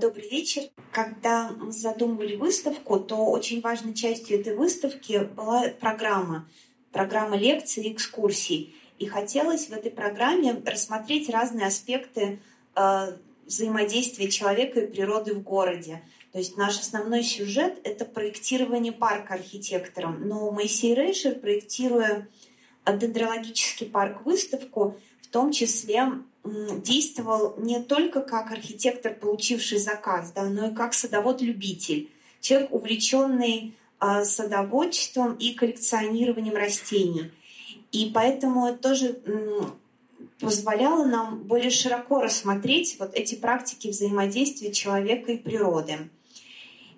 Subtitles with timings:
[0.00, 0.62] Добрый вечер.
[0.90, 6.48] Когда мы задумывали выставку, то очень важной частью этой выставки была программа,
[6.90, 8.74] программа лекций и экскурсий.
[8.98, 12.40] И хотелось в этой программе рассмотреть разные аспекты
[12.74, 16.02] э, взаимодействия человека и природы в городе.
[16.32, 20.26] То есть наш основной сюжет— это проектирование парка архитектором.
[20.26, 22.26] Но Моисей Рейшер, проектируя
[22.84, 26.08] дендрологический парк-выставку, в том числе
[26.44, 34.24] действовал не только как архитектор, получивший заказ, да, но и как садовод-любитель, человек, увлеченный э,
[34.24, 37.30] садоводством и коллекционированием растений.
[37.92, 39.20] И поэтому это тоже
[40.40, 46.10] позволяло нам более широко рассмотреть вот эти практики взаимодействия человека и природы.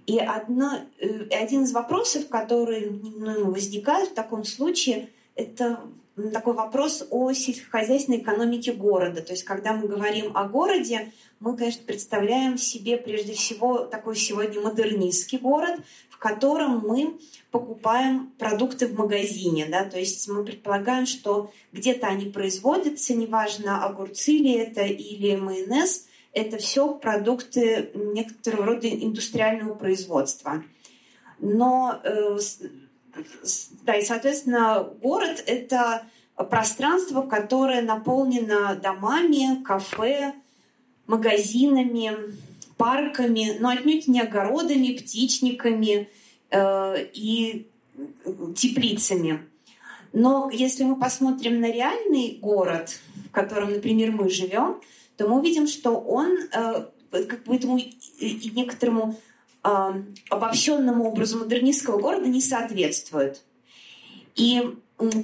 [0.07, 5.81] И одно, э, один из вопросов, которые ну, возникают в таком случае, это
[6.33, 9.21] такой вопрос о сельскохозяйственной экономике города.
[9.21, 14.61] То есть, когда мы говорим о городе, мы, конечно, представляем себе прежде всего такой сегодня
[14.61, 17.19] модернистский город, в котором мы
[17.51, 19.67] покупаем продукты в магазине.
[19.67, 19.85] Да?
[19.85, 26.57] То есть мы предполагаем, что где-то они производятся, неважно, огурцы ли это или майонез, это
[26.57, 30.65] все продукты некоторого рода индустриального производства.
[31.39, 32.39] Но э,
[33.83, 40.35] да, и, соответственно, город— это пространство, которое наполнено домами, кафе,
[41.07, 42.13] магазинами,
[42.77, 46.09] парками, но отнюдь не огородами, птичниками
[46.51, 47.67] э, и
[48.55, 49.47] теплицами.
[50.13, 54.81] Но если мы посмотрим на реальный город, в котором, например, мы живем,
[55.17, 58.51] то мы увидим, что он э, как бы этому и
[59.67, 63.43] некоторому обобщенному образу модернистского города не соответствует.
[64.37, 64.63] И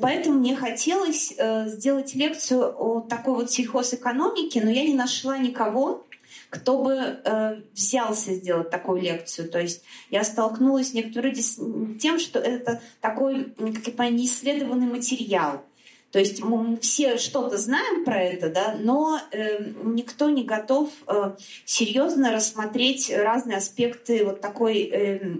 [0.01, 6.05] поэтому мне хотелось э, сделать лекцию о такой вот сельхозэкономике, но я не нашла никого,
[6.51, 9.49] кто бы э, взялся сделать такую лекцию.
[9.49, 11.61] То есть я столкнулась в некотором с
[12.01, 15.65] тем, что это такой, как я понимаю, неисследованный материал.
[16.12, 21.33] То есть мы все что-то знаем про это, да, но э, никто не готов э,
[21.65, 25.37] серьезно рассмотреть разные аспекты вот такой э,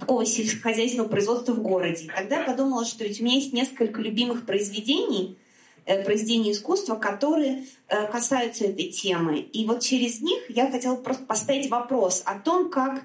[0.00, 2.04] такого сельскохозяйственного производства в городе.
[2.04, 5.36] И тогда я подумала, что ведь у меня есть несколько любимых произведений,
[5.84, 9.40] э, произведений искусства, которые э, касаются этой темы.
[9.40, 13.02] И вот через них я хотела просто поставить вопрос о том, как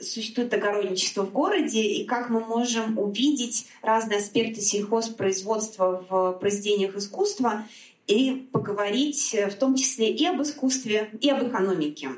[0.00, 7.64] существует огородничество в городе и как мы можем увидеть разные аспекты сельхозпроизводства в произведениях искусства
[8.08, 12.08] и поговорить в том числе и об искусстве, и об экономике.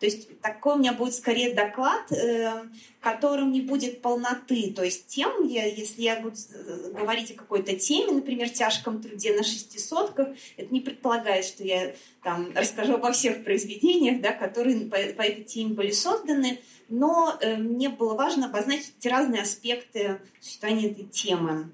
[0.00, 2.64] То есть такой у меня будет скорее доклад, э,
[2.98, 4.72] в котором не будет полноты.
[4.74, 9.36] То есть тем, я, если я буду э, говорить о какой-то теме, например, тяжком труде
[9.36, 14.96] на шестисотках, это не предполагает, что я там расскажу обо всех произведениях, да, которые по,
[14.96, 20.90] по этой теме были созданы, но э, мне было важно обозначить эти разные аспекты существования
[20.90, 21.70] этой темы,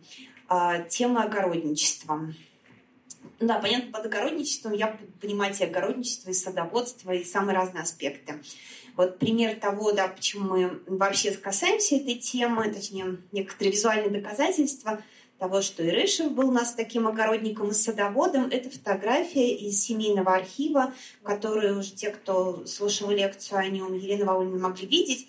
[0.51, 2.35] э, темы огородничества.
[3.43, 8.41] Да, понятно, под огородничеством я буду понимать и огородничество, и садоводство, и самые разные аспекты.
[8.97, 15.03] Вот пример того, да, почему мы вообще касаемся этой темы, точнее, некоторые визуальные доказательства
[15.39, 20.95] того, что Ирышев был у нас таким огородником и садоводом, это фотография из семейного архива,
[21.25, 25.27] которую уже те, кто слушал лекцию о нем, Елена Ваульна могли видеть.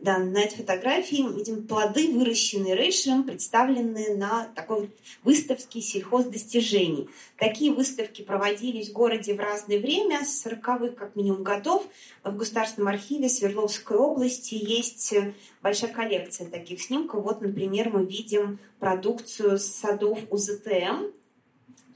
[0.00, 4.90] Да, на этой фотографии мы видим плоды, выращенные Рейшером, представленные на такой
[5.24, 7.10] выставке сельхоздостижений.
[7.36, 11.86] Такие выставки проводились в городе в разное время, с 40-х как минимум годов.
[12.24, 15.14] В Государственном архиве Свердловской области есть
[15.60, 17.22] большая коллекция таких снимков.
[17.22, 21.10] Вот, например, мы видим продукцию садов УЗТМ,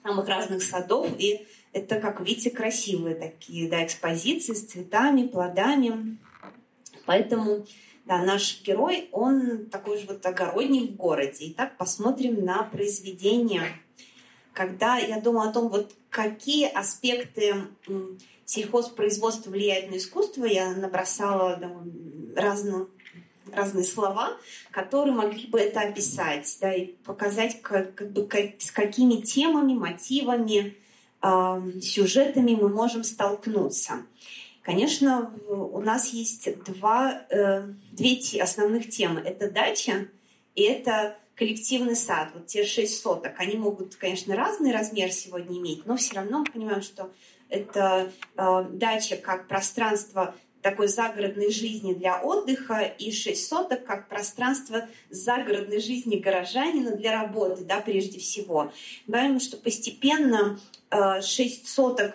[0.02, 6.18] самых разных садов, и это, как видите, красивые такие да, экспозиции с цветами, плодами.
[7.06, 7.64] Поэтому
[8.04, 11.52] да, наш герой, он такой же вот огородник в городе.
[11.52, 13.62] Итак, посмотрим на произведение.
[14.52, 17.54] Когда я думаю о том, вот какие аспекты
[18.44, 21.72] сельхозпроизводства влияют на искусство, я набросала да,
[22.40, 22.86] разные,
[23.50, 24.36] разные слова,
[24.70, 29.72] которые могли бы это описать, да, и показать, как, как бы, как, с какими темами,
[29.72, 30.76] мотивами,
[31.22, 34.02] э, сюжетами мы можем столкнуться.
[34.64, 39.20] Конечно, у нас есть два, э, две основных темы.
[39.20, 40.08] Это дача
[40.54, 42.30] и это коллективный сад.
[42.32, 46.44] Вот те шесть соток, они могут, конечно, разный размер сегодня иметь, но все равно мы
[46.46, 47.12] понимаем, что
[47.50, 54.88] это э, дача как пространство такой загородной жизни для отдыха и шесть соток как пространство
[55.10, 58.72] загородной жизни горожанина для работы, да, прежде всего.
[59.04, 60.58] Понимаем, что постепенно
[60.90, 62.14] э, шесть соток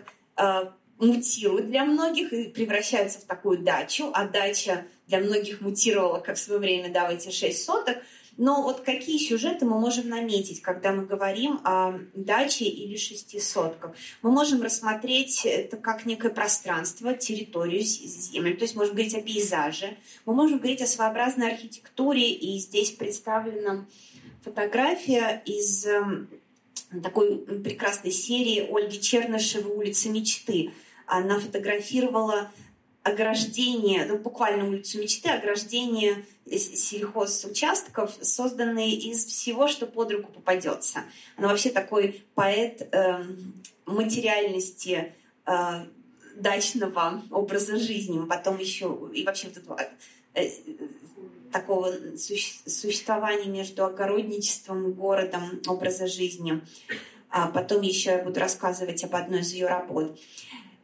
[1.00, 6.40] мутируют для многих и превращаются в такую дачу, а дача для многих мутировала, как в
[6.40, 7.98] свое время, да, в эти шесть соток.
[8.38, 13.92] Но вот какие сюжеты мы можем наметить, когда мы говорим о даче или шести сотках?
[14.22, 19.98] Мы можем рассмотреть это как некое пространство, территорию, землю, то есть можем говорить о пейзаже,
[20.26, 23.86] мы можем говорить о своеобразной архитектуре, и здесь представлена
[24.42, 26.30] фотография из эм,
[27.04, 30.72] такой прекрасной серии Ольги Чернышевой «Улица мечты».
[31.10, 32.52] Она фотографировала
[33.04, 41.04] ограждение, ну, буквально улицу мечты, ограждение сельхозучастков, созданные из всего, что под руку попадется.
[41.38, 43.24] Она вообще такой поэт э,
[43.86, 45.14] материальности
[45.46, 45.86] э,
[46.36, 48.26] дачного образа жизни.
[48.26, 49.90] Потом еще и вообще вот это,
[50.36, 50.50] э,
[51.52, 56.62] такого существования между огородничеством и городом, образа жизни.
[57.30, 60.20] А потом еще я буду рассказывать об одной из ее работ.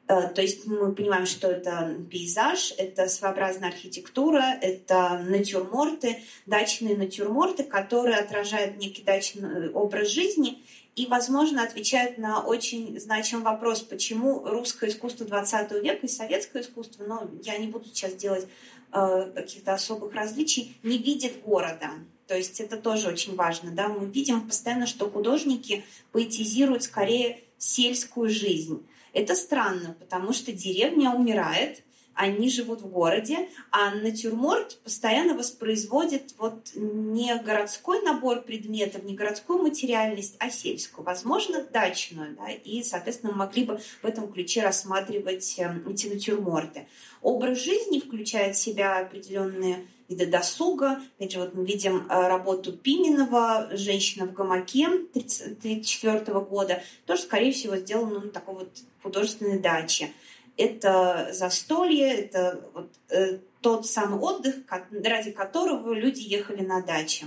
[0.08, 7.64] Э, то есть мы понимаем, что это пейзаж, это своеобразная архитектура, это натюрморты, дачные натюрморты,
[7.64, 10.64] которые отражают некий дачный образ жизни
[10.96, 17.04] и, возможно, отвечают на очень значимый вопрос, почему русское искусство 20 века и советское искусство,
[17.04, 18.48] но я не буду сейчас делать
[18.94, 21.90] э, каких-то особых различий, не видит города.
[22.28, 23.72] То есть это тоже очень важно.
[23.72, 23.88] Да?
[23.88, 28.86] Мы видим постоянно, что художники поэтизируют скорее сельскую жизнь
[29.16, 31.84] это странно, потому что деревня умирает,
[32.16, 39.62] они живут в городе, а натюрморт постоянно воспроизводит вот не городской набор предметов, не городскую
[39.62, 42.36] материальность, а сельскую, возможно, дачную.
[42.38, 46.88] Да, и, соответственно, мы могли бы в этом ключе рассматривать эм, эти натюрморты.
[47.22, 51.02] Образ жизни включает в себя определенные виды досуга.
[51.18, 56.82] Опять же, вот мы видим э, работу Пименова «Женщина в гамаке» 1934 года.
[57.06, 58.70] Тоже, скорее всего, сделано на такой вот
[59.06, 60.12] художественной даче.
[60.58, 64.56] Это застолье, это вот, э, тот самый отдых,
[64.92, 67.26] ради которого люди ехали на даче.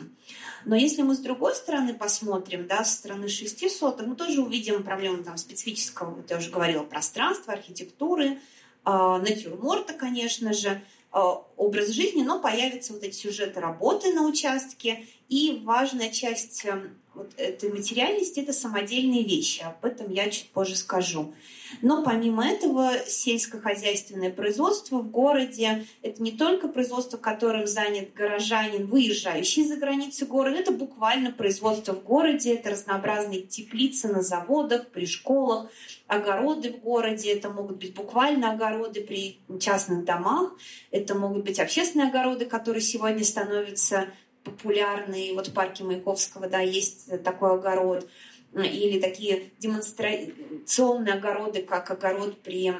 [0.64, 4.82] Но если мы с другой стороны посмотрим, да, со стороны шести соток, мы тоже увидим
[4.82, 8.38] проблему там, специфического, вот я уже говорила, пространства, архитектуры, э,
[8.84, 10.80] натюрморта, конечно же,
[11.12, 11.18] э,
[11.56, 17.32] образ жизни, но появятся вот эти сюжеты работы на участке, и важная часть эм, вот
[17.36, 19.62] этой материальности– это самодельные вещи.
[19.62, 21.34] Об этом я чуть позже скажу.
[21.82, 29.64] Но помимо этого, сельскохозяйственное производство в городе– это не только производство, которым занят горожанин, выезжающий
[29.64, 35.70] за границы города, это буквально производство в городе, это разнообразные теплицы на заводах, при школах,
[36.06, 40.52] огороды в городе, это могут быть буквально огороды при частных домах,
[40.90, 44.06] это могут быть общественные огороды, которые сегодня становятся
[44.44, 45.32] популярны.
[45.34, 48.08] Вот в парке Маяковского, да, есть такой огород–
[48.54, 52.72] или такие демонстрационные огороды, как огород при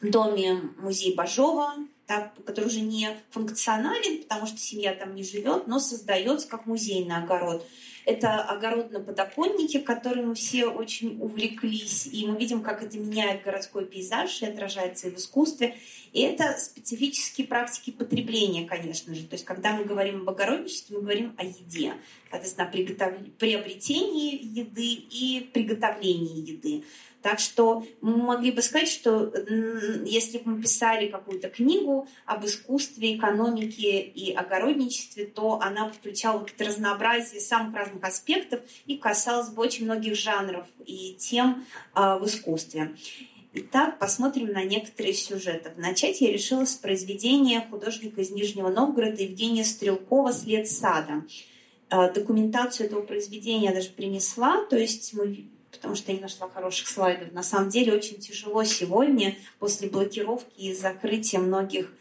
[0.00, 1.74] доме музея Бажова,
[2.06, 7.16] так, который уже не функционален, потому что семья там не живет, но создается как музейный
[7.16, 7.66] огород.
[8.04, 13.42] Это огород на подоконнике, которым мы все очень увлеклись, и мы видим, как это меняет
[13.42, 15.78] городской пейзаж и отражается и в искусстве.
[16.14, 19.24] И это специфические практики потребления, конечно же.
[19.24, 21.94] То есть, когда мы говорим об огородничестве, мы говорим о еде.
[22.30, 23.14] Соответственно, о приготов...
[23.36, 26.84] приобретении еды и приготовлении еды.
[27.20, 29.32] Так что мы могли бы сказать, что
[30.04, 37.40] если бы мы писали какую-то книгу об искусстве, экономике и огородничестве, то она включала разнообразие
[37.40, 41.64] самых разных аспектов и касалась бы очень многих жанров и тем
[41.96, 42.94] э, в искусстве.
[43.56, 45.70] Итак, посмотрим на некоторые сюжеты.
[45.76, 51.22] Начать я решила с произведения художника из Нижнего Новгорода Евгения Стрелкова «След сада».
[51.88, 56.48] Э, документацию этого произведения я даже принесла, то есть мы потому что я не нашла
[56.48, 57.32] хороших слайдов.
[57.32, 61.92] На самом деле очень тяжело сегодня после блокировки и закрытия многих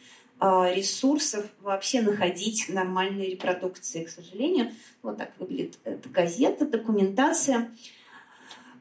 [0.41, 4.71] э, ресурсов вообще находить нормальные репродукции, к сожалению.
[5.03, 7.69] Вот так выглядит эта газета, документация.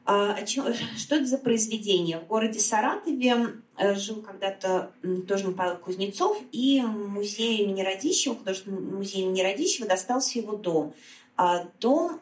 [0.05, 2.19] А, что это за произведение?
[2.19, 4.91] В городе Саратове э, жил когда-то
[5.27, 10.93] тоже Павел Кузнецов, и музей имени Радищева, художественный музей имени Радищева достался его дом.
[11.35, 12.21] А дом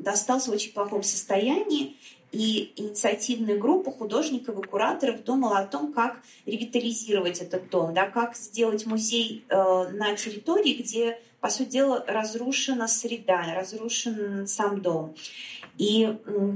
[0.00, 1.96] достался в очень плохом состоянии,
[2.32, 8.36] и инициативная группа художников и кураторов думала о том, как ревитализировать этот дом, да, как
[8.36, 15.14] сделать музей э, на территории, где, по сути дела, разрушена среда, разрушен сам дом.
[15.76, 16.52] И э,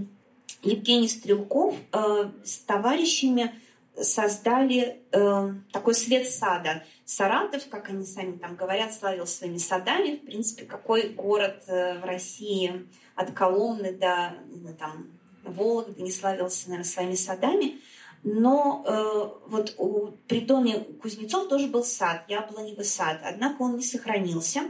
[0.65, 3.55] Евгений Стрелков э, с товарищами
[4.01, 6.83] создали э, такой свет сада.
[7.05, 10.17] Саратов, как они сами там говорят, славился своими садами.
[10.17, 14.35] В принципе, какой город э, в России от Коломны до
[14.79, 15.09] там,
[15.45, 17.81] Вологды не славился, наверное, своими садами.
[18.25, 23.83] Но э, вот у, при доме Кузнецов тоже был сад, яблоневый сад, однако он не
[23.83, 24.63] сохранился.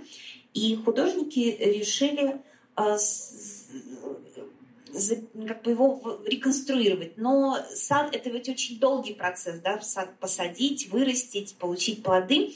[0.55, 2.43] И художники решили
[2.77, 2.99] э,
[5.49, 7.17] как бы его реконструировать.
[7.17, 12.53] Но сад– это ведь очень долгий процесс, да, сад посадить, вырастить, получить плоды.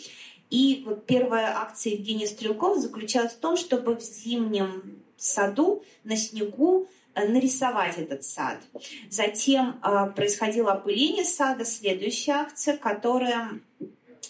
[0.50, 6.88] И вот первая акция Евгения Стрелкова заключалась в том, чтобы в зимнем саду на снегу
[7.18, 8.58] Э, нарисовать этот сад.
[9.10, 13.60] Затем э, происходило опыление сада, следующая акция, которая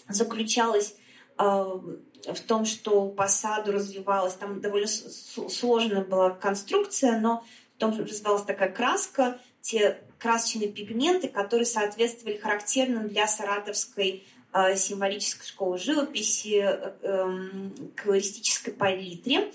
[0.07, 0.95] заключалась
[1.37, 7.43] э, в том, что по саду развивалась, там довольно сложная была конструкция, но
[7.79, 15.47] том, что развивалась такая краска, те красочные пигменты, которые соответствовали характерным для саратовской э, символической
[15.47, 19.51] школы живописи, э, э, колористической палитре.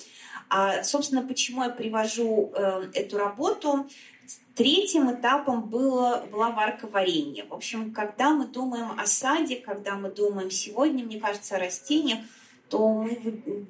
[0.49, 3.89] А, собственно, почему я привожу э, эту работу?
[4.55, 7.45] Третьим этапом было, была варка варенья.
[7.45, 12.21] В общем, когда мы думаем о саде, когда мы думаем сегодня, мне кажется, о растениях,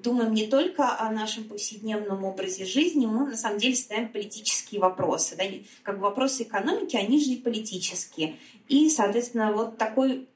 [0.03, 5.37] думаем не только о нашем повседневном образе жизни, мы на самом деле ставим политические вопросы.
[5.37, 5.45] Да?
[5.83, 8.37] Как бы вопросы экономики, они же и политические.
[8.69, 10.27] И, соответственно, вот такой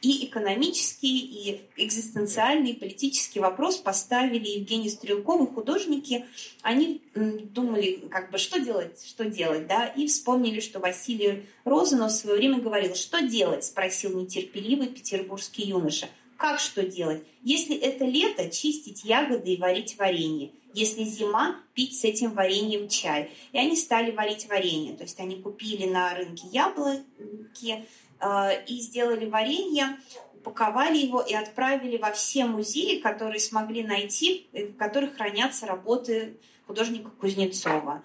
[0.00, 6.24] и экономический, и экзистенциальный, и политический вопрос поставили Евгений Стрелков и художники.
[6.62, 12.14] Они думали, как бы, что делать, что делать, да, и вспомнили, что Василий Розанов в
[12.14, 16.08] свое время говорил, что делать, спросил нетерпеливый петербургский юноша.
[16.38, 17.22] Как что делать?
[17.42, 20.52] Если это лето, чистить ягоды и варить варенье.
[20.72, 23.30] Если зима, пить с этим вареньем чай.
[23.52, 24.96] И они стали варить варенье.
[24.96, 27.84] То есть они купили на рынке яблоки,
[28.20, 29.96] Э, и сделали варенье,
[30.34, 37.10] упаковали его и отправили во все музеи, которые смогли найти, в которых хранятся работы художника
[37.10, 38.02] Кузнецова.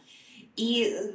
[0.56, 1.14] И э,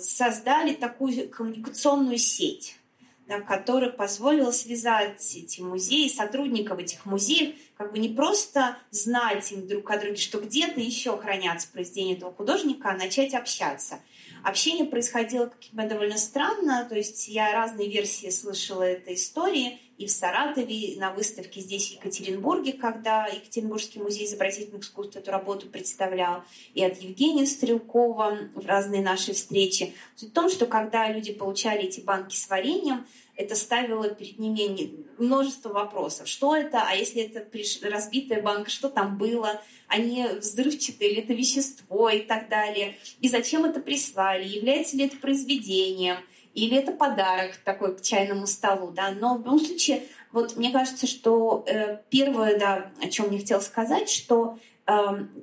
[0.00, 2.76] создали такую коммуникационную сеть,
[3.26, 9.66] да, которая позволила связать эти музеи, сотрудников этих музеев, как бы не просто знать им
[9.66, 14.00] друг о друге, что где-то еще хранятся произведения этого художника, а начать общаться–
[14.44, 20.10] Общение происходило как-то довольно странно, то есть я разные версии слышала этой истории и в
[20.10, 26.42] Саратове, на выставке здесь, в Екатеринбурге, когда Екатеринбургский музей изобразительных искусств эту работу представлял,
[26.74, 29.94] и от Евгения Стрелкова в разные наши встречи.
[30.16, 35.04] Суть в том, что когда люди получали эти банки с вареньем, это ставило перед ними
[35.18, 36.28] множество вопросов.
[36.28, 36.82] Что это?
[36.86, 37.44] А если это
[37.88, 39.60] разбитая банка, что там было?
[39.88, 42.96] Они взрывчатые или это вещество и так далее?
[43.20, 44.46] И зачем это прислали?
[44.46, 46.16] Является ли это произведением?
[46.54, 48.90] Или это подарок такой к чайному столу?
[48.92, 49.10] Да?
[49.10, 53.60] Но в любом случае, вот мне кажется, что э, первое, да, о чем я хотела
[53.60, 54.92] сказать, что э,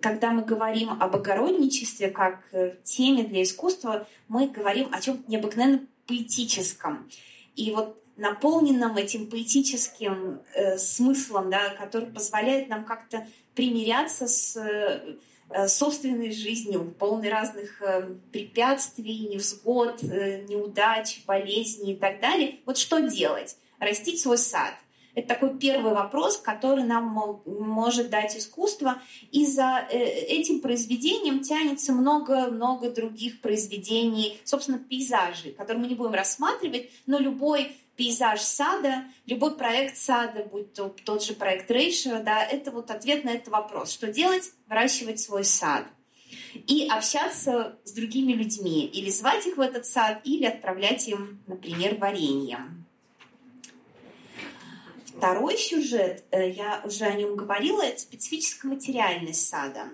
[0.02, 5.86] когда мы говорим об огородничестве как э, теме для искусства, мы говорим о чем-то необыкновенно
[6.08, 7.10] поэтическом.
[7.56, 15.18] И вот наполненном этим поэтическим э, смыслом, да, который позволяет нам как-то примиряться с э,
[15.68, 22.60] собственной жизнью, полной разных э, препятствий, невзгод, э, неудач, болезней и так далее.
[22.66, 23.58] Вот что делать?
[23.80, 24.74] Растить свой сад–
[25.14, 29.02] это такой первый вопрос, который нам может дать искусство.
[29.32, 36.14] И за э, этим произведением тянется много-много других произведений, собственно, пейзажей, которые мы не будем
[36.14, 42.44] рассматривать, но любой пейзаж сада, любой проект сада, будь то тот же проект Рейшера, да,
[42.44, 43.92] это вот ответ на этот вопрос.
[43.92, 44.52] Что делать?
[44.68, 45.86] Выращивать свой сад
[46.66, 51.96] и общаться с другими людьми, или звать их в этот сад, или отправлять им, например,
[52.00, 52.58] варенье.
[55.06, 59.90] Второй сюжет, э, я уже о нем говорила, это специфическая материальность сада.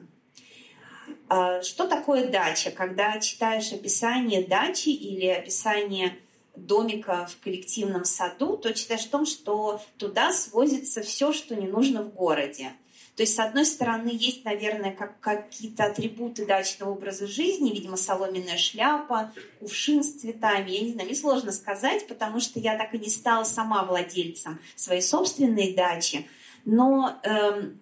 [1.27, 2.71] А, что такое дача?
[2.71, 6.17] Когда читаешь описание дачи или описание
[6.57, 12.03] домика в коллективном саду, то читаешь о том, что туда свозится все, что не нужно
[12.03, 12.71] в городе–
[13.17, 18.59] то есть, с одной стороны, есть, наверное, как, какие-то атрибуты дачного образа жизни, видимо, соломенная
[18.59, 20.69] шляпа, кувшин с цветами.
[20.69, 24.59] Я не знаю, мне сложно сказать, потому что я так и не стала сама владельцем
[24.75, 26.27] своей собственной дачи.
[26.63, 27.79] Но эм,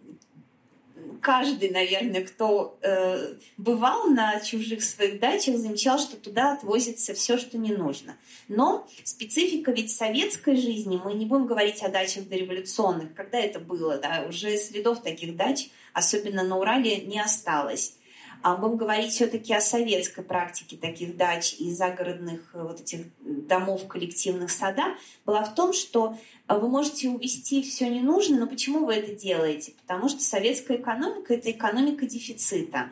[1.21, 7.57] каждый, наверное, кто э, бывал на чужих своих дачах, замечал, что туда отвозится все, что
[7.57, 8.17] не нужно.
[8.47, 13.97] Но специфика ведь советской жизни, мы не будем говорить о дачах дореволюционных, когда это было,
[13.97, 17.95] да, уже следов таких дач, особенно на Урале, не осталось.
[18.41, 23.87] А будем говорить все-таки о советской практике таких дач и загородных э, вот этих домов
[23.87, 26.15] коллективных садах, была в том, что
[26.47, 29.73] вы можете увести все ненужное, но почему вы это делаете?
[29.81, 32.91] Потому что советская экономика– это экономика дефицита.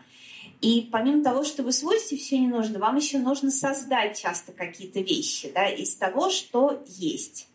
[0.62, 5.02] И помимо того, что вы свойстве все не нужно, вам еще нужно создать часто какие-то
[5.02, 7.48] вещи да, из того, что есть.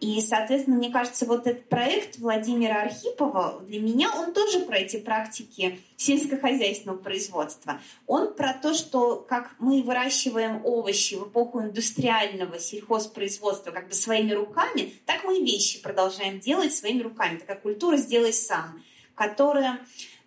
[0.00, 4.98] И, соответственно, мне кажется, вот этот проект Владимира Архипова, для меня он тоже про эти
[4.98, 7.80] практики сельскохозяйственного производства.
[8.06, 14.32] Он про то, что как мы выращиваем овощи в эпоху индустриального сельхозпроизводства как бы своими
[14.32, 17.38] руками, так мы и вещи продолжаем делать своими руками.
[17.38, 18.82] Такая культура «сделай сам»,
[19.14, 19.80] которая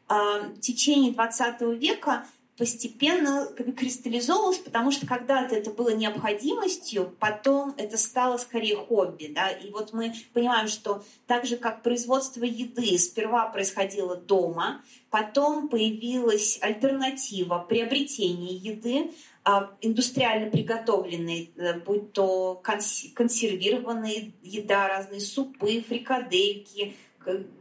[0.09, 0.13] э,
[0.55, 2.25] в течение 20 века
[2.60, 3.48] постепенно
[3.78, 9.32] кристаллизовалось, потому что когда-то это было необходимостью, потом это стало скорее хобби.
[9.34, 9.48] Да?
[9.48, 16.60] И вот мы понимаем, что так же, как производство еды сперва происходило дома, потом появилась
[16.62, 19.12] альтернатива приобретения еды,
[19.46, 26.94] а, индустриально приготовленные, э, будь то консервированные еда, разные супы, фрикадельки,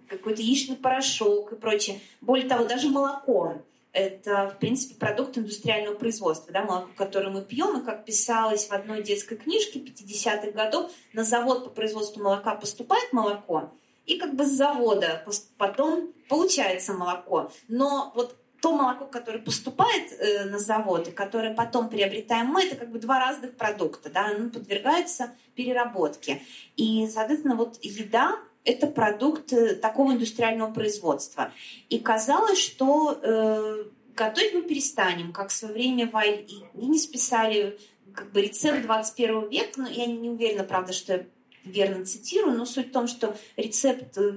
[0.08, 2.00] какой-то яичный порошок и прочее.
[2.20, 3.62] Более того, даже молоко
[3.98, 8.72] это, в принципе, продукт индустриального производства, да, молоко, которое мы пьем, и как писалось в
[8.72, 13.72] одной детской книжке 50-х годов, на завод по производству молока поступает молоко,
[14.06, 15.24] и как бы с завода
[15.58, 17.52] потом получается молоко.
[17.68, 22.76] Но вот то молоко, которое поступает э, на завод и которое потом приобретаем мы, это
[22.76, 26.42] как бы два разных продукта, да, оно подвергается переработке.
[26.76, 31.52] И, соответственно, вот еда это продукт э, такого индустриального производства.
[31.88, 33.84] И казалось, что э,
[34.14, 37.78] готовить мы перестанем, как в свое время Вайль и не списали
[38.14, 41.24] как бы рецепт 21 века, но я не уверена, правда, что я
[41.64, 44.32] верно цитирую, но суть в том, что рецепт э,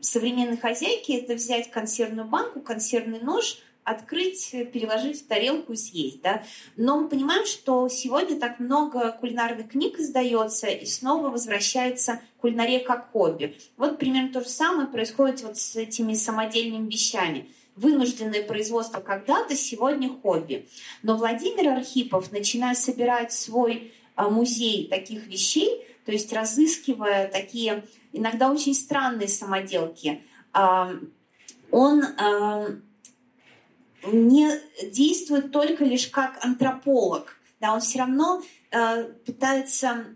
[0.00, 6.22] современной хозяйки– это взять консервную банку, консервный нож– открыть, переложить в тарелку и съесть.
[6.22, 6.42] Да?
[6.76, 13.10] Но мы понимаем, что сегодня так много кулинарных книг издается, и снова возвращается кулинария как
[13.12, 13.56] хобби.
[13.76, 20.10] Вот примерно то же самое происходит вот с этими самодельными вещами вынужденное производство когда-то, сегодня
[20.10, 20.68] хобби.
[21.02, 28.50] Но Владимир Архипов, начиная собирать свой а, музей таких вещей, то есть разыскивая такие иногда
[28.50, 30.92] очень странные самоделки, а,
[31.70, 32.66] он а,
[34.06, 37.36] не действует только лишь как антрополог.
[37.60, 40.06] Да, он все равно э, пытается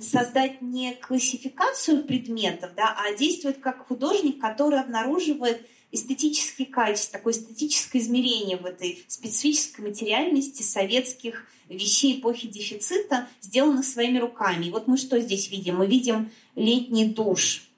[0.00, 8.02] создать не классификацию предметов, да, а действует как художник, который обнаруживает эстетические качества, такое эстетическое
[8.02, 14.66] измерение в этой специфической материальности советских вещей эпохи дефицита, сделанных своими руками.
[14.66, 15.76] И вот мы что здесь видим?
[15.76, 17.68] Мы видим летний душ,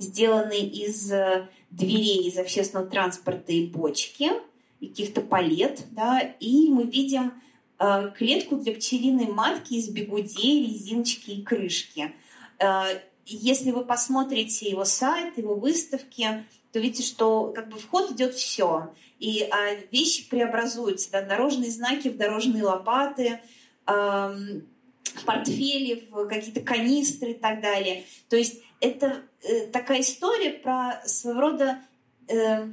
[0.00, 4.32] сделанный из э, дверей из общественного транспорта и бочки–
[4.88, 7.32] каких-то палет, да, и мы видим
[7.78, 12.12] э, клетку для пчелиной матки из бегудей, резиночки и крышки.
[12.58, 18.34] Э, если вы посмотрите его сайт, его выставки, то видите, что как бы вход идет
[18.34, 23.40] все, и э, вещи преобразуются, да, дорожные знаки в дорожные лопаты,
[23.86, 24.60] э,
[25.24, 28.04] портфели, в какие-то канистры и так далее.
[28.28, 31.78] То есть это э, такая история про своего рода
[32.28, 32.68] э,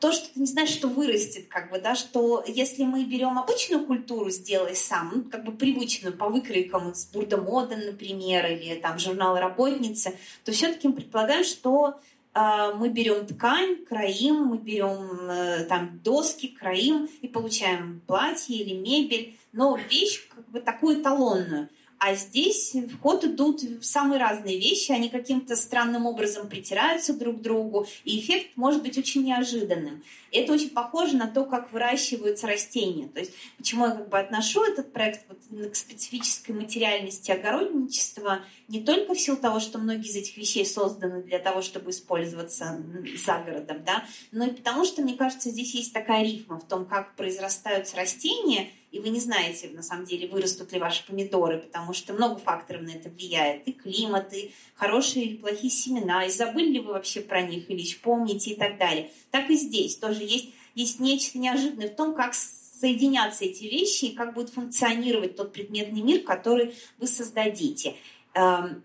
[0.00, 3.84] то, что ты не знаешь, что вырастет, как бы, да, что если мы берем обычную
[3.84, 8.98] культуру «сделай сам», ну, как бы привычную по выкройкам с Бурда Моден, например, или там
[8.98, 10.12] журнал «Работница»,
[10.44, 12.00] то все-таки мы предполагаем, что
[12.34, 18.74] э, мы берем ткань, краим, мы берем э, там доски, краим и получаем платье или
[18.74, 21.68] мебель, но вещь как бы такую эталонную–
[22.00, 27.42] а здесь в ход идут самые разные вещи, они каким-то странным образом притираются друг к
[27.42, 30.02] другу, и эффект может быть очень неожиданным.
[30.32, 33.06] Это очень похоже на то, как выращиваются растения.
[33.08, 38.80] То есть почему я как бы отношу этот проект вот к специфической материальности огородничества не
[38.80, 42.82] только в силу того, что многие из этих вещей созданы для того, чтобы использоваться
[43.22, 46.86] за городом, да, но и потому что, мне кажется, здесь есть такая рифма в том,
[46.86, 51.92] как произрастают растения– и вы не знаете, на самом деле, вырастут ли ваши помидоры, потому
[51.92, 53.66] что много факторов на это влияет.
[53.66, 57.84] И климат, и хорошие или плохие семена, и забыли ли вы вообще про них, или
[58.02, 59.10] помните и так далее.
[59.30, 64.14] Так и здесь тоже есть, есть нечто неожиданное в том, как соединятся эти вещи и
[64.14, 67.94] как будет функционировать тот предметный мир, который вы создадите.
[68.34, 68.82] Эм,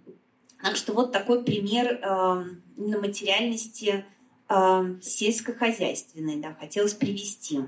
[0.61, 4.05] так что вот такой пример эм, на материальности
[4.49, 7.61] эм, сельскохозяйственной, да, хотелось привести.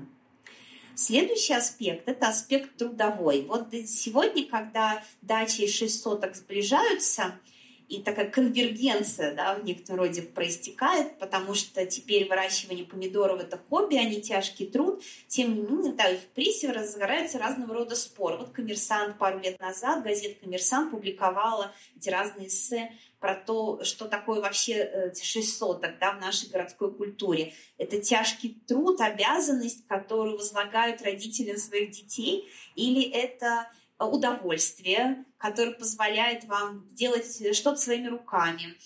[0.98, 3.42] Следующий аспект– это аспект трудовой.
[3.42, 7.38] Вот сегодня, когда дачи и 6 соток сближаются,
[7.88, 13.96] и такая конвергенция да, в некотором роде проистекает, потому что теперь выращивание помидоров– это хобби,
[13.96, 15.02] а не тяжкий труд.
[15.26, 18.36] Тем не менее, да, в прессе разгораются разного рода споры.
[18.36, 24.40] Вот «Коммерсант» пару лет назад, газета «Коммерсант» публиковала эти разные эссе про то, что такое
[24.40, 27.54] вообще э, шесть соток да, в нашей городской культуре.
[27.78, 33.68] Это тяжкий труд, обязанность, которую возлагают родители на своих детей, или это
[34.06, 38.76] удовольствие, которое позволяет вам делать что-то своими руками.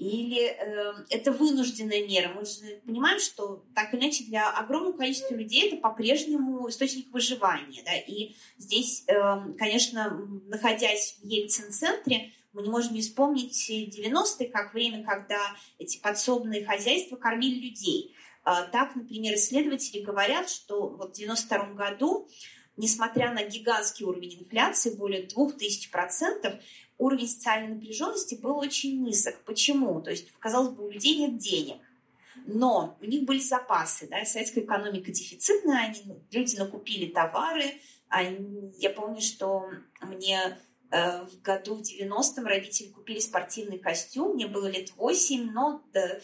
[0.00, 2.32] Или э, это вынужденная мера.
[2.34, 7.82] Мы же понимаем, что так или иначе для огромного количества людей это по-прежнему источник выживания.
[7.84, 7.94] Да?
[7.94, 9.14] И здесь, э,
[9.58, 16.64] конечно, находясь в Ельцин-центре, мы не можем не вспомнить 90-е как время, когда эти подсобные
[16.64, 18.14] хозяйства кормили людей.
[18.46, 22.26] Э, так, например, исследователи говорят, что вот в 92 году
[22.80, 26.60] несмотря на гигантский уровень инфляции, более 2000%,
[26.98, 29.38] уровень социальной напряженности был очень низок.
[29.44, 30.00] Почему?
[30.00, 31.76] То есть, казалось бы, у людей нет денег,
[32.46, 34.08] но у них были запасы.
[34.08, 34.24] Да?
[34.24, 37.74] Советская экономика дефицитная, они, люди накупили товары.
[38.08, 39.70] Они, я помню, что
[40.02, 40.58] мне
[40.90, 46.18] э, в году в 90-м родители купили спортивный костюм, мне было лет 8, но да,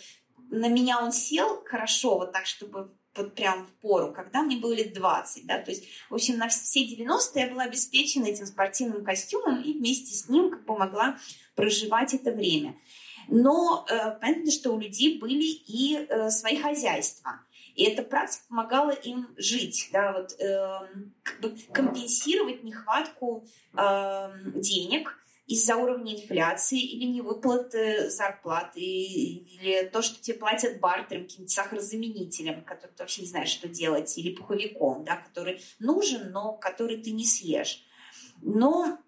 [0.51, 4.73] на меня он сел хорошо, вот так, чтобы вот прям в пору, когда мне было
[4.73, 9.05] лет 20, да, то есть, в общем, на все 90-е я была обеспечена этим спортивным
[9.05, 11.19] костюмом и вместе с ним как бы могла
[11.55, 12.77] проживать это время.
[13.29, 17.41] Но э, понятно, что у людей были и э, свои хозяйства.
[17.75, 25.19] И эта практика помогала им жить, да, вот, э, как бы компенсировать нехватку э, денег,
[25.47, 32.91] из-за уровня инфляции или невыплаты зарплаты, или то, что тебе платят бартером, каким-то сахарозаменителем, который
[32.91, 37.25] ты вообще не знаешь, что делать, или пуховиком, да, который нужен, но который ты не
[37.25, 37.85] съешь.
[38.43, 38.99] Но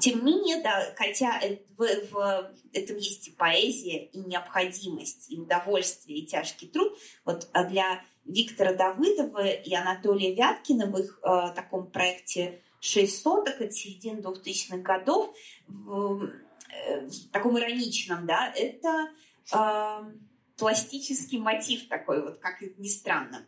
[0.00, 1.40] тем не менее, да, хотя
[1.76, 7.64] в, в этом есть и поэзия, и необходимость, и удовольствие, и тяжкий труд, вот а
[7.64, 14.20] для Виктора Давыдова и Анатолия Вяткина в их э, таком проекте 6 соток от середины
[14.20, 15.34] 2000-х годов
[15.68, 19.08] в, э, в таком ироничном, да, это
[19.52, 20.12] э,
[20.56, 23.46] пластический мотив такой, вот как ни странно.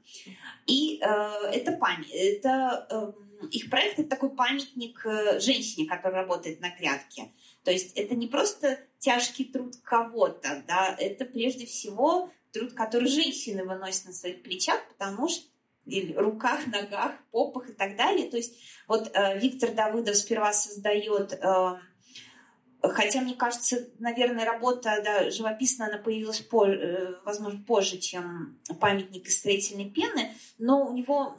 [0.66, 1.06] И э,
[1.52, 7.32] это память, это э, их проект это такой памятник э, женщине, которая работает на грядке.
[7.64, 13.64] То есть это не просто тяжкий труд кого-то, да, это прежде всего труд, который женщины
[13.64, 15.44] выносят на своих плечах, потому что
[16.16, 18.30] руках, ногах, попах и так далее.
[18.30, 18.56] То есть
[18.88, 21.78] вот э, Виктор Давыдов сперва создает, э,
[22.82, 29.26] хотя мне кажется, наверное, работа да, живописная, она появилась, по, э, возможно, позже, чем памятник
[29.26, 31.36] из строительной пены, но у него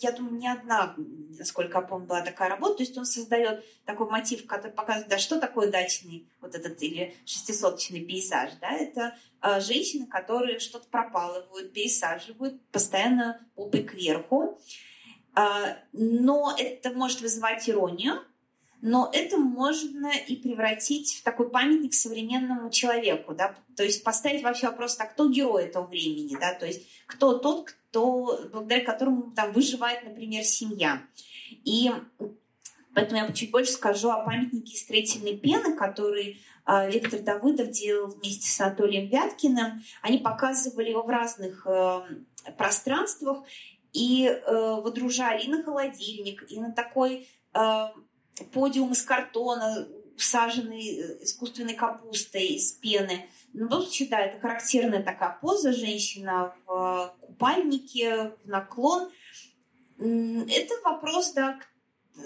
[0.00, 0.94] я думаю, не одна,
[1.38, 2.76] насколько я помню, была такая работа.
[2.76, 7.14] То есть он создает такой мотив, который показывает, да, что такое дачный вот этот или
[7.24, 8.50] шестисоточный пейзаж.
[8.60, 8.70] Да?
[8.70, 14.58] Это э, женщины, которые что-то пропалывают, пересаживают, постоянно попой кверху.
[15.36, 18.22] Э, но это может вызывать иронию,
[18.84, 24.66] но это можно и превратить в такой памятник современному человеку, да, то есть поставить вообще
[24.66, 29.52] вопрос, так, кто герой этого времени, да, то есть кто тот, кто, благодаря которому там
[29.52, 31.02] выживает, например, семья.
[31.64, 31.90] И
[32.94, 38.48] поэтому я чуть больше скажу о памятнике строительной пены, который э, Виктор Давыдов делал вместе
[38.48, 39.82] с Анатолием Вяткиным.
[40.02, 42.00] Они показывали его в разных э,
[42.56, 43.44] пространствах
[43.92, 47.88] и э, водружали и на холодильник, и на такой э,
[48.52, 53.26] подиум из картона, усаженный э, искусственной капустой из пены.
[53.52, 59.10] Ну, в случае, да, это характерная такая поза, женщина в купальнике, в наклон.
[59.98, 61.58] Это вопрос, да,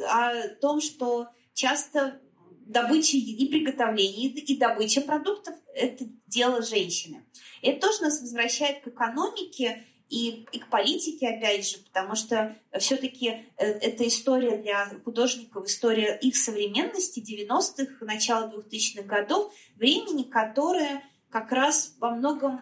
[0.09, 2.21] о том, что часто
[2.67, 7.25] добыча и приготовление, и добыча продуктов– это дело женщины.
[7.63, 13.29] Это тоже нас возвращает к экономике и, и к политике, опять же, потому что все-таки
[13.29, 21.53] э, эта история для художников, история их современности 90-х, начала 2000-х годов, времени, которое как
[21.53, 22.61] раз во многом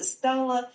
[0.00, 0.72] стало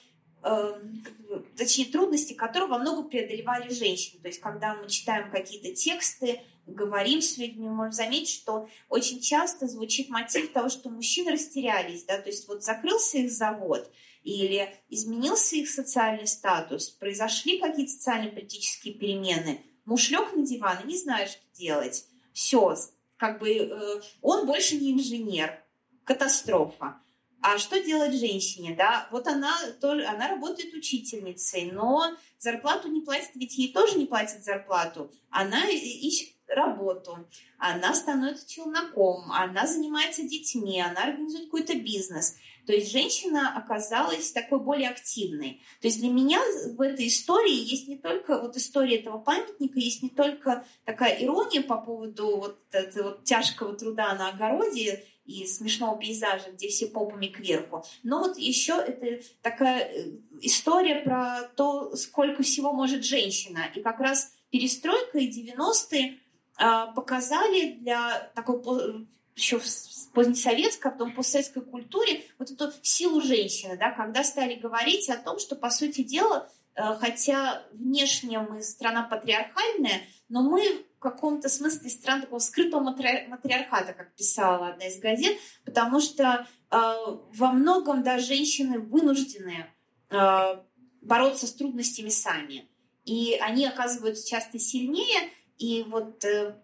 [1.58, 4.22] точнее, трудности, которые во многом преодолевали женщины.
[4.22, 9.68] То есть, когда мы читаем какие-то тексты, говорим с людьми, можем заметить, что очень часто
[9.68, 13.92] звучит мотив того, что мужчины растерялись, да, то есть вот закрылся их завод,
[14.24, 20.98] или изменился их социальный статус, произошли какие-то социально-политические перемены, муж лег на диван и не
[20.98, 22.06] знает, что делать.
[22.34, 22.76] Все,
[23.18, 25.62] как бы э, он больше не инженер.
[26.04, 27.02] Катастрофа.
[27.42, 29.08] А что делать женщине, да?
[29.12, 34.44] Вот она тоже, она работает учительницей, но зарплату не платит, ведь ей тоже не платят
[34.44, 35.12] зарплату.
[35.30, 42.36] Она ищет работу, она становится челноком, она занимается детьми, она организует какой-то бизнес.
[42.66, 45.62] То есть женщина оказалась такой более активной.
[45.82, 46.40] То есть для меня
[46.78, 51.62] в этой истории есть не только вот история этого памятника, есть не только такая ирония
[51.62, 57.84] по поводу вот этого тяжкого труда на огороде и смешного пейзажа, где все попами кверху.
[58.02, 60.12] Но вот еще это такая э,
[60.42, 63.72] история про то, сколько всего может женщина.
[63.76, 66.18] И как раз перестройка и 90-е
[66.58, 73.78] а, показали для такой еще в позднесоветской, а потом постсоветской культуре вот эту силу женщины,
[73.78, 79.04] да, когда стали говорить о том, что, по сути дела, э, хотя внешне мы страна
[79.04, 85.38] патриархальная, но мы в каком-то смысле страна такого скрытого матриархата, как писала одна из газет,
[85.64, 89.68] потому что э, во многом да, женщины вынуждены
[90.10, 90.56] э,
[91.02, 92.68] бороться с трудностями сами.
[93.06, 96.58] И они оказываются часто сильнее, и вот э,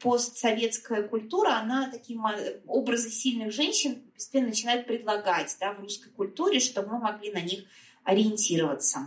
[0.00, 2.18] постсоветская культура, она такие
[2.66, 7.64] образы сильных женщин постепенно начинает предлагать да, в русской культуре, чтобы мы могли на них
[8.04, 9.00] ориентироваться.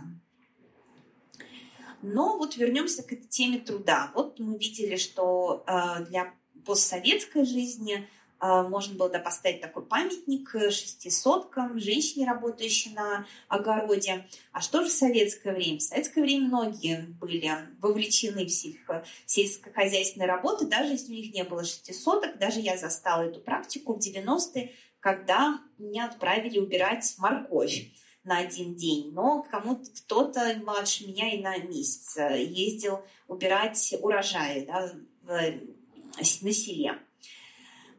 [2.02, 4.10] Но вот вернемся к этой теме труда.
[4.14, 10.50] Вот мы видели, что э, для постсоветской жизни а, можно было да, поставить такой памятник
[10.70, 14.26] шестисоткам, женщине, работающей на огороде.
[14.52, 15.78] А что же в советское время?
[15.78, 21.44] В советское время многие были вовлечены в сельско- сельскохозяйственные работы, даже если у них не
[21.44, 22.38] было шестисоток.
[22.38, 27.90] Даже я застала эту практику в 90-е, когда меня отправили убирать морковь
[28.26, 34.92] на один день, но кому-то кто-то младше меня и на месяц ездил убирать урожаи да,
[35.22, 36.98] в, на селе.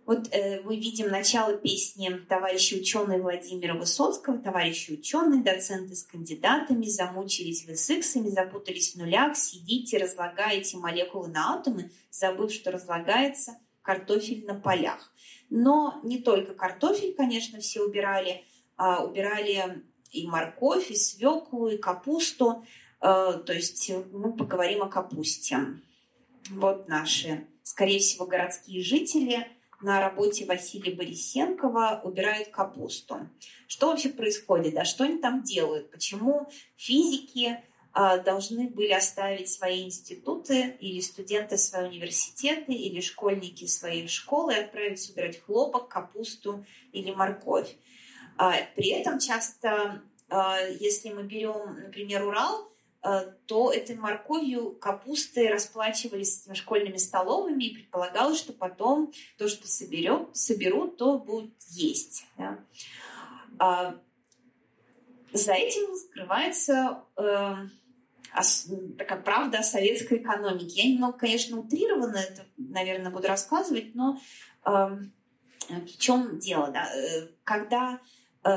[0.08, 4.38] Вот э, мы видим начало песни товарища ученые Владимира Высоцкого.
[4.38, 11.28] Товарищи ученые, доценты с кандидатами, замучились вы с иксами, запутались в нулях, сидите, разлагаете молекулы
[11.28, 15.12] на атомы, забыв, что разлагается картофель на полях.
[15.50, 18.46] Но не только картофель, конечно, все убирали,
[18.78, 22.66] а убирали и морковь, и свеклу, и капусту.
[23.02, 25.60] Э, то есть мы поговорим о капусте.
[26.50, 29.48] Вот наши, скорее всего, городские жители–
[29.82, 33.30] на работе Василия Борисенкова убирают капусту.
[33.68, 34.74] Что вообще происходит?
[34.74, 35.92] Да, что они там делают?
[35.92, 37.62] Почему физики
[37.94, 44.58] а, должны были оставить свои институты или студенты свои университеты или школьники своей школы и
[44.58, 47.76] отправить убирать хлопок, капусту или морковь?
[48.38, 52.68] А, при этом часто, а, если мы берем, например, Урал,
[53.08, 60.30] Э, то этой морковью, капустой расплачивались школьными столовыми и предполагалось, что потом то, что соберем,
[60.34, 62.26] соберут, то будут есть.
[62.38, 62.60] Да.
[63.60, 63.96] А
[65.32, 67.56] за этим скрывается э,
[68.98, 70.82] такая правда о советской экономике.
[70.82, 74.20] Я немного, конечно, утрированно это, наверное, буду рассказывать, но
[74.66, 76.72] в чем дело?
[76.72, 76.92] Да?
[76.94, 78.02] Э, когда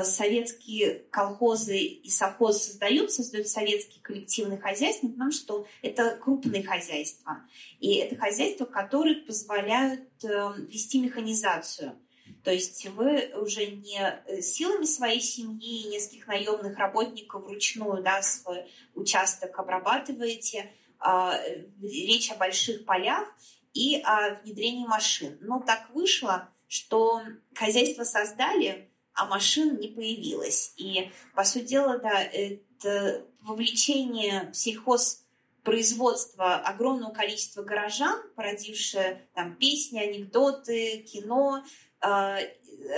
[0.03, 7.39] советские колхозы и совхозы создают, создают советские коллективные хозяйства, потому что это крупные хозяйства.
[7.79, 11.97] И это хозяйства, которые позволяют э, вести механизацию.
[12.43, 18.21] То есть вы уже не э, силами своей семьи и нескольких наемных работников вручную да,
[18.21, 20.71] свой участок обрабатываете.
[21.01, 21.35] А,
[21.81, 23.27] речь о больших полях
[23.73, 25.35] и о внедрении машин.
[25.41, 27.21] Но так вышло, что
[27.55, 28.90] хозяйство создали,
[29.21, 30.73] а машин не появилось.
[30.77, 39.99] И, по сути дела, да, это вовлечение в сельхозпроизводство огромного количества горожан, породившее там песни,
[39.99, 41.63] анекдоты, кино,
[42.01, 42.37] э,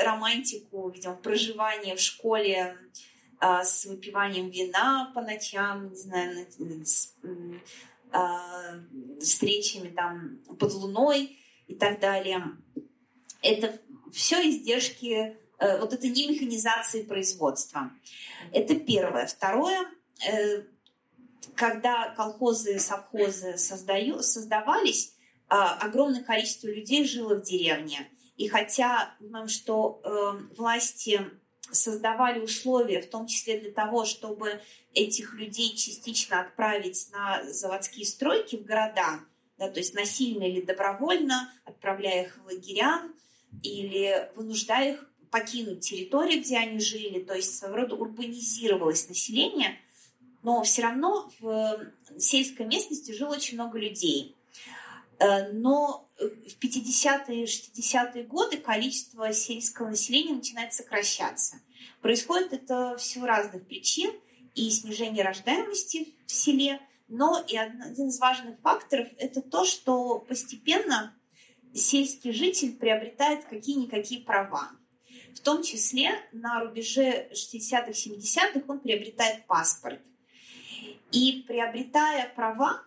[0.02, 2.78] романтику, видимо, проживание в школе
[3.42, 6.48] э, с выпиванием вина по ночам, не знаю,
[6.86, 7.18] с
[8.14, 8.18] э,
[9.20, 12.56] встречами там под луной и так далее.
[13.42, 13.78] Это
[14.14, 15.43] все издержки
[15.80, 17.92] вот это не механизации производства.
[18.52, 19.28] Это первое.
[19.28, 19.86] Второе,
[20.30, 20.64] э,
[21.56, 25.14] когда колхозы, совхозы создаю, создавались,
[25.50, 28.10] а, огромное количество людей жило в деревне.
[28.38, 31.22] И хотя, понимаем, что э, власти
[31.72, 34.62] создавали условия, в том числе для того, чтобы
[34.94, 39.20] этих людей частично отправить на заводские стройки в города,
[39.58, 43.04] да, то есть насильно или добровольно, отправляя их в лагеря
[43.62, 49.80] или вынуждая их покинуть территорию, где они жили, то есть своего рода урбанизировалось население,
[50.44, 54.36] но все равно в сельской местности жило очень много людей.
[55.18, 61.60] Э, но в 50-е и 60-е годы количество сельского населения начинает сокращаться.
[62.02, 64.12] Происходит это в силу разных причин
[64.54, 71.16] и снижение рождаемости в селе, Но и один из важных факторов– это то, что постепенно
[71.74, 74.72] сельский житель приобретает какие-никакие права.
[75.36, 80.00] В том числе на рубеже 60-х, 70-х он приобретает паспорт.
[81.12, 82.84] И приобретая права,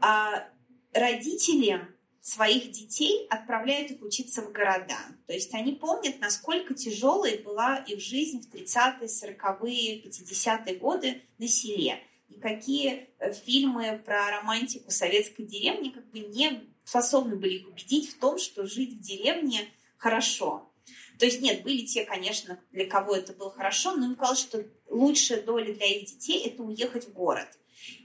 [0.00, 0.48] а,
[0.92, 1.80] родители
[2.20, 4.96] своих детей отправляют их учиться в города.
[5.26, 11.48] То есть они помнят, насколько тяжелой была их жизнь в 30-е, 40-е, 50-е годы на
[11.48, 12.00] селе.
[12.28, 18.10] И какие э, фильмы про романтику советской деревни как бы не способны были их убедить
[18.10, 20.71] в том, что жить в деревне хорошо.
[21.18, 24.64] То есть нет, были те, конечно, для кого это было хорошо, но им казалось, что
[24.88, 27.48] лучшая доля для их детей– это уехать в город.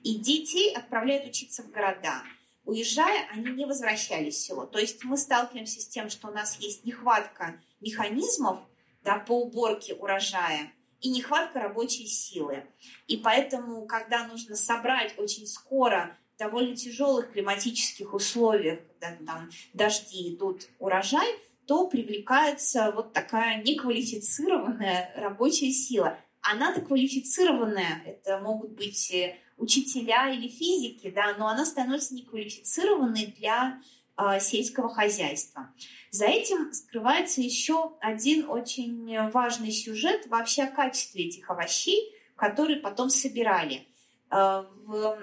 [0.03, 2.23] И детей отправляют учиться в города.
[2.65, 4.65] Уезжая, они не возвращались в село.
[4.65, 8.59] То есть мы сталкиваемся с тем, что у нас есть нехватка механизмов
[9.03, 12.65] да, по уборке урожая и нехватка рабочей силы.
[13.07, 20.67] И поэтому, когда нужно собрать очень скоро довольно тяжелых климатических условиях, когда там дожди идут
[20.79, 21.27] урожай,
[21.67, 26.17] то привлекается вот такая неквалифицированная рабочая сила.
[26.41, 29.13] Она-то квалифицированная, это могут быть
[29.57, 33.81] учителя или физики, да, но она становится неквалифицированной для
[34.17, 35.73] э, сельского хозяйства.
[36.09, 43.09] За этим скрывается еще один очень важный сюжет вообще о качестве этих овощей, которые потом
[43.09, 43.87] собирали.
[44.31, 45.19] Э, в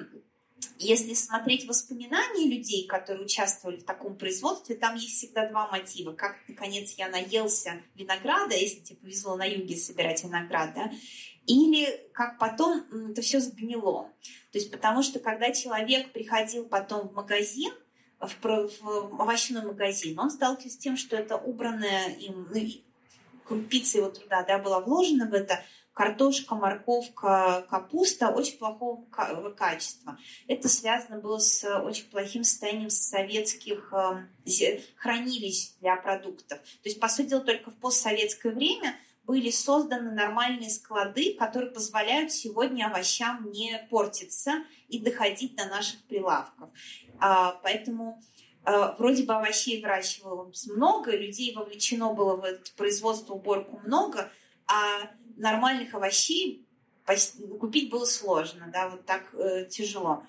[0.79, 6.13] если смотреть воспоминания людей, которые участвовали в таком производстве, там есть всегда два мотива.
[6.13, 10.93] Как, наконец, я наелся винограда, если тебе повезло на юге собирать виноград, да,
[11.47, 14.11] или как потом это все сгнило.
[14.53, 17.73] То есть потому что когда человек приходил потом в магазин,
[18.21, 22.61] в, овощной магазин, он сталкивался с тем, что это убранное им, ну,
[23.45, 25.63] крупица его труда да, была вложена в это,
[25.95, 29.05] картошка, морковка, капуста очень плохого
[29.57, 30.19] качества.
[30.49, 36.59] Это связано было с очень плохим состоянием советских э, хранилищ для продуктов.
[36.59, 42.33] То есть, по сути дела, только в постсоветское время были созданы нормальные склады, которые позволяют
[42.33, 46.69] сегодня овощам не портиться и доходить до наших прилавков.
[47.21, 48.21] А, поэтому
[48.65, 54.31] а, вроде бы овощей выращивалось много, людей вовлечено было в это производство, уборку много,
[54.67, 56.67] а нормальных овощей
[57.61, 60.25] купить было сложно, да, вот так э, тяжело.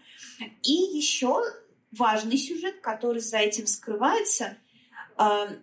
[0.63, 1.41] И еще
[1.91, 4.57] важный сюжет, который за этим скрывается,
[5.17, 5.57] э,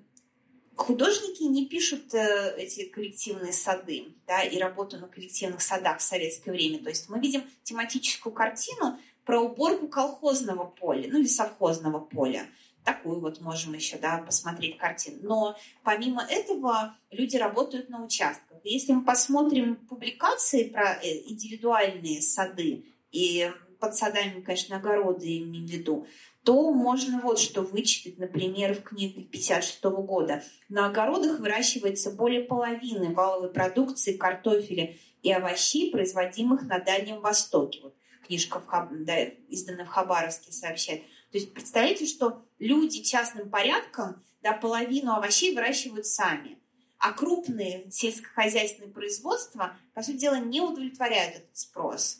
[0.74, 6.52] художники не пишут э, эти коллективные сады, да, и работу на коллективных садах в советское
[6.52, 6.78] время.
[6.82, 12.48] То есть мы видим тематическую картину про уборку колхозного поля, ну или совхозного поля
[12.84, 15.18] такую вот можем еще да, посмотреть картину.
[15.22, 18.58] Но помимо этого люди работают на участках.
[18.64, 25.70] Если мы посмотрим публикации про э, индивидуальные сады, и под садами, конечно, огороды имею в
[25.70, 26.06] виду,
[26.44, 30.42] то можно вот что вычитать, например, в книге 56 года.
[30.68, 37.80] На огородах выращивается более половины валовой продукции картофеля и овощей, производимых на Дальнем Востоке.
[37.82, 37.94] Вот
[38.26, 38.88] книжка, в Хаб...
[38.90, 41.02] да, изданная в Хабаровске, сообщает.
[41.32, 46.58] То есть представляете, что люди частным порядком да, половину овощей выращивают сами,
[46.98, 52.18] а крупные сельскохозяйственные производства, по сути дела, не удовлетворяют этот спрос.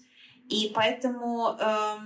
[0.49, 1.97] И поэтому э,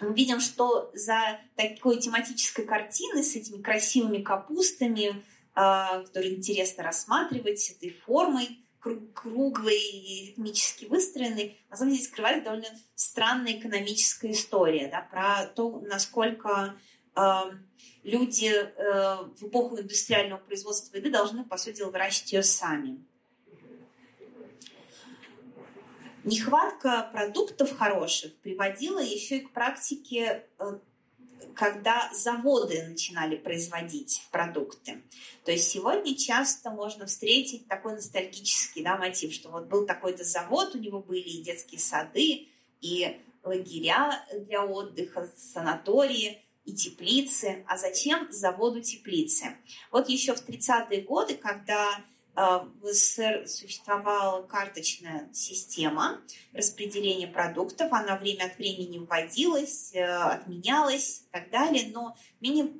[0.00, 7.60] мы видим, что за такой тематической картиной с этими красивыми капустами, э, которые интересно рассматривать,
[7.60, 14.88] с этой формой, круглый и ритмически выстроенный, на самом деле скрывается довольно странная экономическая история
[14.88, 16.74] да, про то, насколько
[17.14, 17.20] э,
[18.02, 23.04] люди э, в эпоху индустриального производства еды должны, по сути дела, выращивать ее сами.
[26.24, 30.78] Нехватка продуктов хороших приводила еще и к практике э,
[31.54, 35.02] когда заводы начинали производить продукты.
[35.44, 40.74] То есть сегодня часто можно встретить такой ностальгический да, мотив, что вот был такой-то завод,
[40.74, 42.48] у него были и детские сады,
[42.80, 47.64] и лагеря для отдыха, санатории и теплицы.
[47.66, 49.56] А зачем заводу теплицы?
[49.90, 52.00] Вот еще в 30-е годы, когда
[52.34, 56.22] в СССР существовала карточная система
[56.54, 57.92] распределения продуктов.
[57.92, 61.90] Она время от времени вводилась, э, отменялась и так далее.
[61.92, 62.72] Но менее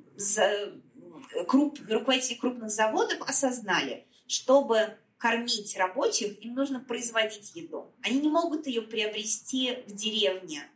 [1.47, 7.95] круп, руководители крупных заводов осознали, чтобы кормить рабочих, им нужно производить еду.
[8.03, 10.69] Они не могут ее приобрести в деревне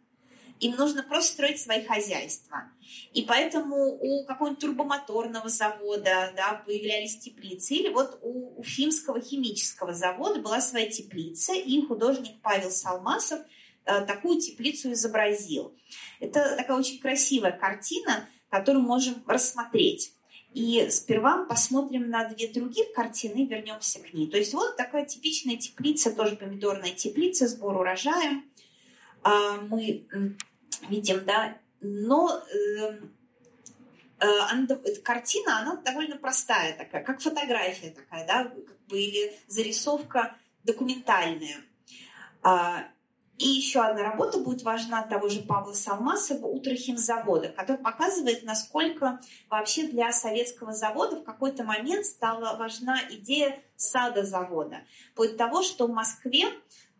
[0.60, 2.70] им нужно просто строить свои хозяйства.
[3.12, 7.74] И поэтому у какого-нибудь турбомоторного завода да, появлялись теплицы.
[7.74, 13.40] Или вот у Уфимского химического завода была своя теплица, и художник Павел Салмасов
[13.84, 15.74] такую теплицу изобразил.
[16.20, 20.12] Это такая очень красивая картина, которую можем рассмотреть.
[20.54, 24.26] И сперва посмотрим на две других картины и вернемся к ней.
[24.26, 28.42] То есть вот такая типичная теплица, тоже помидорная теплица, сбор урожая.
[29.26, 30.06] А, мы
[30.88, 33.12] видим, да, но эм,
[34.20, 40.36] э, эта картина, она довольно простая такая, как фотография такая, да, как бы, или зарисовка
[40.62, 41.56] документальная.
[42.44, 42.84] А,
[43.38, 49.18] и еще одна работа будет важна того же Павла Салмасова «Утрохимзавода», который показывает, насколько
[49.50, 54.84] вообще для советского завода в какой-то момент стала важна идея сада завода.
[55.10, 56.44] Вплоть того, что в Москве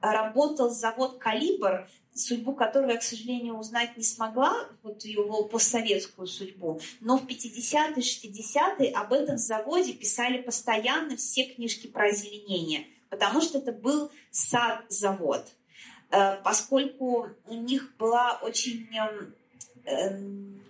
[0.01, 6.81] работал завод «Калибр», судьбу которого я, к сожалению, узнать не смогла, вот его постсоветскую судьбу.
[7.01, 13.59] Но в 50-е, 60-е об этом заводе писали постоянно все книжки про озеленение, потому что
[13.59, 15.47] это был сад-завод.
[16.11, 19.35] Э, поскольку у них была очень эм,
[19.85, 20.63] эм,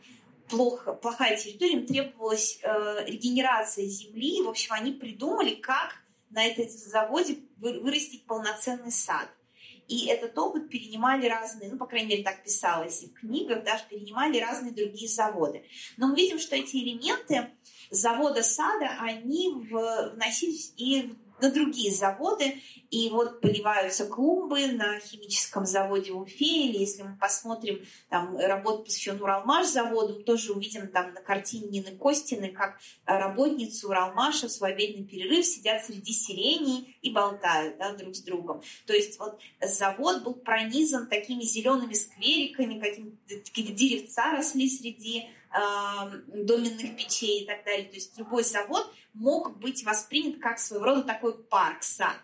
[0.48, 4.42] плохо, плохая территория, им требовалась э, регенерация земли.
[4.42, 5.96] В общем, они придумали, как
[6.30, 9.28] на этом заводе вырастить полноценный сад.
[9.88, 13.84] И этот опыт перенимали разные, ну, по крайней мере, так писалось и в книгах, даже
[13.88, 15.64] перенимали разные другие заводы.
[15.96, 17.50] Но мы видим, что эти элементы
[17.90, 22.60] завода сада, они вносились и на другие заводы.
[22.90, 28.84] И вот поливаются клумбы на химическом заводе в Уфе, или если мы посмотрим там работу,
[28.84, 34.72] посвященную Уралмаш заводу, тоже увидим там на картине Нины Костины, как работницы Уралмаша в свой
[34.72, 38.62] обеденный перерыв сидят среди сиреней и болтают да, друг с другом.
[38.86, 42.78] То есть вот завод был пронизан такими зелеными сквериками,
[43.28, 45.28] какие-то деревца росли среди
[46.28, 47.88] доменных печей и так далее.
[47.88, 52.20] То есть любой завод мог быть воспринят как своего рода такой парк, сад.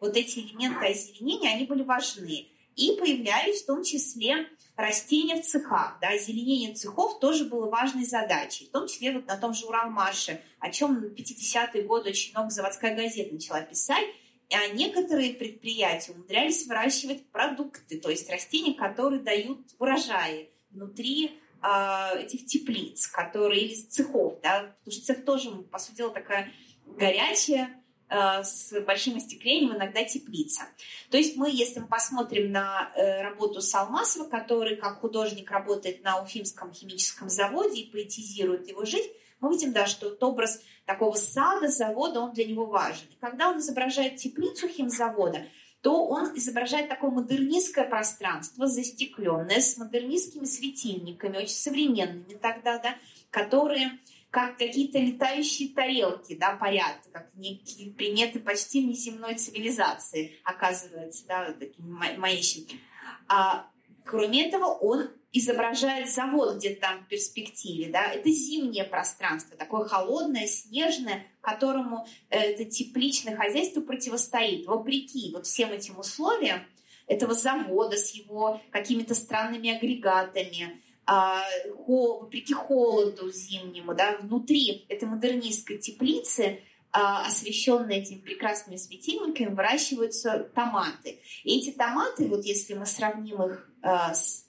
[0.00, 2.48] Вот эти элементы озеленения, они были важны.
[2.74, 5.98] И появлялись в том числе растения в цехах.
[6.00, 10.40] Да, озеленение цехов тоже было важной задачей, в том числе вот на том же Уралмаше,
[10.58, 14.06] о чем в 50-е годы очень много заводская газета начала писать,
[14.50, 23.06] а некоторые предприятия умудрялись выращивать продукты, то есть растения, которые дают урожаи внутри этих теплиц,
[23.06, 26.52] которые из цехов, да, потому что цех тоже, по сути дела, такая
[26.86, 27.82] горячая,
[28.14, 30.64] а, с большим остеклением, иногда теплица.
[31.10, 36.20] То есть мы, если мы посмотрим на э, работу Салмасова, который как художник работает на
[36.20, 39.08] Уфимском химическом заводе и поэтизирует его жизнь,
[39.40, 43.06] мы видим, да, что этот образ такого сада, завода, он для него важен.
[43.10, 45.46] И когда он изображает теплицу химзавода,
[45.82, 52.96] то он изображает такое модернистское пространство, застекленное, с модернистскими светильниками, очень современными тогда, да,
[53.30, 53.98] которые
[54.30, 61.58] как какие-то летающие тарелки, да, парят, как некие приметы почти неземной цивилизации, оказывается, да, вот
[61.58, 62.80] такими маячными.
[63.28, 63.66] А
[64.06, 70.46] кроме этого, он изображает завод где-то там в перспективе, да, это зимнее пространство, такое холодное,
[70.46, 74.66] снежное, которому э, это тепличное хозяйство противостоит.
[74.66, 76.60] Вопреки вот всем этим условиям
[77.06, 81.42] этого завода с его какими-то странными агрегатами, а,
[81.86, 86.60] вопреки холоду зимнему, да, внутри этой модернистской теплицы
[86.92, 91.20] а, освещенные этими прекрасными светильниками, выращиваются томаты.
[91.42, 94.46] И эти томаты, вот если мы сравним их а, с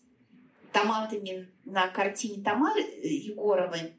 [0.74, 3.94] томатами на картине Тамары э, Егоровой,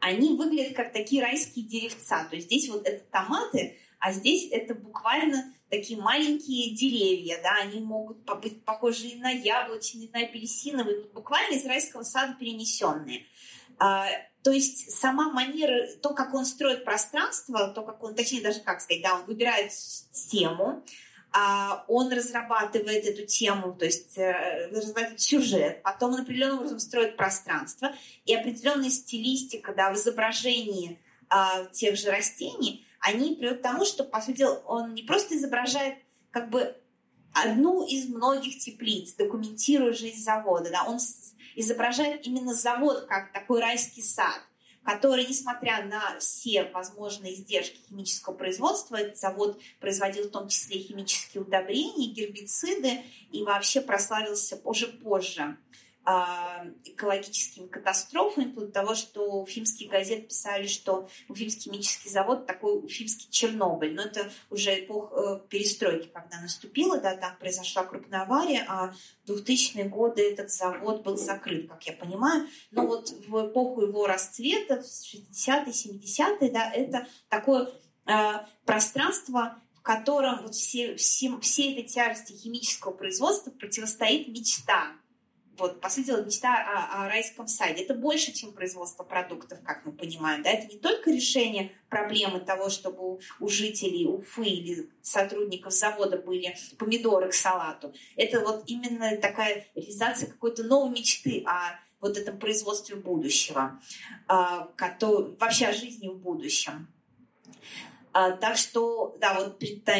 [0.00, 2.24] они выглядят как такие райские деревца.
[2.24, 7.80] То есть здесь вот это томаты, а здесь это буквально такие маленькие деревья, да, они
[7.80, 13.26] могут быть похожи и на яблочные, и на апельсиновые, буквально из райского сада перенесенные.
[13.78, 14.08] А,
[14.42, 18.80] то есть сама манера, то, как он строит пространство, то, как он, точнее даже как
[18.80, 19.70] сказать, да, он выбирает
[20.30, 20.82] тему,
[21.86, 27.92] он разрабатывает эту тему, то есть э, разрабатывает сюжет, потом он определенным образом строит пространство,
[28.24, 34.02] и определенная стилистика да, в изображении а, тех же растений, они приводят к тому, что,
[34.02, 35.98] по сути дела, он не просто изображает
[36.32, 36.76] как бы
[37.32, 40.98] одну из многих теплиц, документируя жизнь завода, да, он
[41.54, 44.40] изображает именно завод как такой райский сад
[44.84, 51.42] который, несмотря на все возможные издержки химического производства, этот завод производил в том числе химические
[51.42, 55.42] удобрения, гербициды и вообще прославился уже позже.
[55.42, 55.56] а,
[56.04, 63.28] экологическими катастрофами, вплоть до того, что уфимские газеты писали, что Уфимский химический завод такой уфимский
[63.30, 63.94] Чернобыль.
[63.94, 68.94] Но это уже эпоха э, перестройки, когда наступила, да, там произошла крупная авария, а
[69.26, 72.48] в 2000-е годы этот завод был закрыт, как я понимаю.
[72.70, 77.70] Но вот в эпоху его расцвета, в 60-е, 70-е, да, это такое
[78.06, 78.12] э,
[78.64, 84.92] пространство, котором вот все, все, всей этой тяжести химического производства противостоит мечта.
[85.60, 87.84] Вот, по сути дела, мечта о, о райском саде.
[87.84, 90.42] Это больше, чем производство продуктов, как мы понимаем.
[90.42, 90.50] Да?
[90.50, 96.56] Это не только решение проблемы того, чтобы у, у жителей Уфы или сотрудников завода были
[96.78, 97.92] помидоры к салату.
[98.16, 103.78] Это вот именно такая реализация какой-то новой мечты о вот этом производстве будущего,
[104.26, 104.70] а,
[105.38, 106.88] вообще о жизни в будущем.
[108.12, 109.58] А, так что, да, вот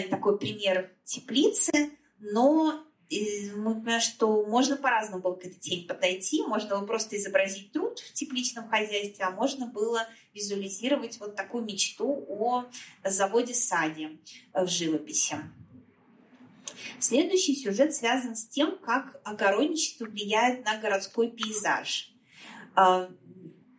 [0.09, 2.85] такой пример теплицы, но
[3.57, 6.43] мы понимаем, что можно по-разному было к этой теме подойти.
[6.43, 12.25] Можно было просто изобразить труд в тепличном хозяйстве, а можно было визуализировать вот такую мечту
[12.29, 12.67] о
[13.05, 14.19] заводе-саде
[14.55, 15.39] в живописи.
[17.01, 22.13] Следующий сюжет связан с тем, как огородничество влияет на городской пейзаж.
[22.77, 23.11] А,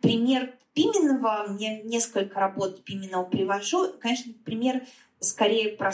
[0.00, 3.92] пример Пименова, мне несколько работ Пименова привожу.
[3.98, 4.86] Конечно, пример
[5.20, 5.92] скорее про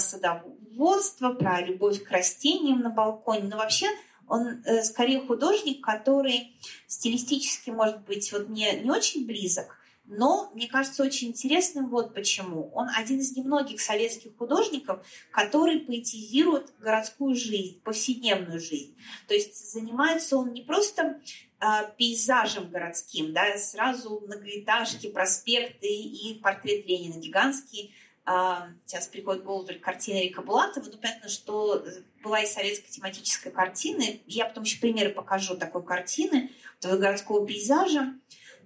[0.79, 3.87] садоводство, про любовь к растениям на балконе, но вообще
[4.29, 6.55] он э, скорее художник, который
[6.87, 12.71] стилистически, может быть, вот не, не очень близок, но, мне кажется, очень интересным вот почему.
[12.75, 18.97] Он один из немногих советских художников, который поэтизирует городскую жизнь, повседневную жизнь.
[19.27, 21.21] То есть занимается он не просто
[21.61, 21.67] э,
[21.97, 27.95] пейзажем городским, да, сразу многоэтажки, проспекты и портрет Ленина гигантский.
[28.29, 30.85] Э, сейчас приходит в голову картина Рика Булатова.
[30.85, 31.85] Ну, понятно, что
[32.23, 34.05] была и советская тематическая картина.
[34.27, 38.15] Я потом еще примеры покажу такой картины, этого городского пейзажа.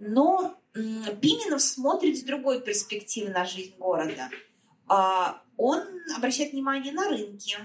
[0.00, 4.30] Но Пименов смотрит с другой перспективы на жизнь города.
[4.88, 5.80] А, он
[6.16, 7.56] обращает внимание на рынки,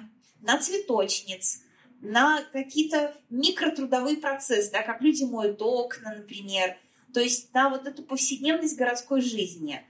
[0.41, 1.63] на цветочниц,
[2.01, 6.77] на какие-то микротрудовые процессы, да, как люди моют окна, например.
[7.11, 9.83] То есть на вот эту повседневность городской жизни.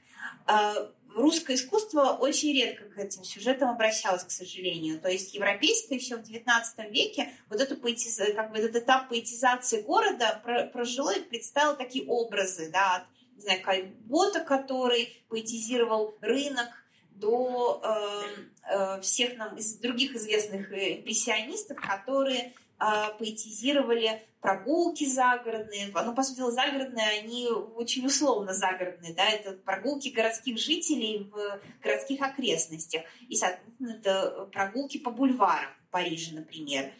[1.17, 5.01] Русское искусство очень редко к этим сюжетам обращалось, к сожалению.
[5.01, 8.21] То есть европейское еще в XIX веке вот эту поэтиз...
[8.35, 10.39] как бы этот этап поэтизации города
[10.71, 13.03] прожило и представило такие образы, да, от,
[13.35, 16.69] не знаю, Кальбота, который поэтизировал рынок,
[17.15, 25.91] до э, э, всех нам из других известных импрессионистов, которые поэтизировали прогулки загородные.
[25.93, 32.21] Ну, по сути загородные, они очень условно загородные, да, это прогулки городских жителей в городских
[32.21, 33.01] окрестностях.
[33.27, 36.91] И, соответственно, это прогулки по бульварам Парижа, например.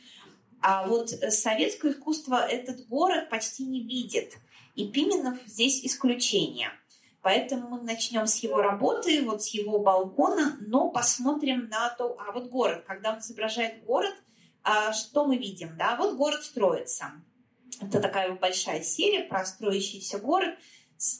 [0.61, 4.38] А вот советское искусство этот город почти не видит.
[4.75, 6.71] И Пименов здесь исключение.
[7.21, 12.32] Поэтому мы начнем с его работы, вот с его балкона, но посмотрим на то, а
[12.32, 14.26] вот город, когда он изображает город– а
[14.93, 15.76] что мы видим?
[15.78, 15.95] Да?
[15.95, 17.11] Вот город строится.
[17.82, 20.55] Это такая большая серия про строящийся город.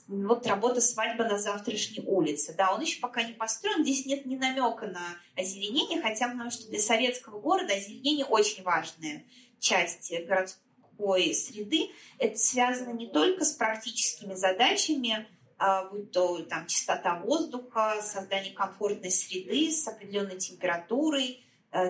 [0.08, 2.56] Вот работа «Свадьба на завтрашней улице».
[2.58, 6.68] Да, он еще пока не построен, здесь нет ни намека на озеленение, хотя потому что
[6.68, 9.24] для советского города озеленение очень важная
[9.60, 11.92] часть городской среды.
[12.18, 15.28] Это связано не только с практическими задачами,
[15.60, 21.44] а, будь то там, чистота воздуха, создание комфортной среды с определенной температурой,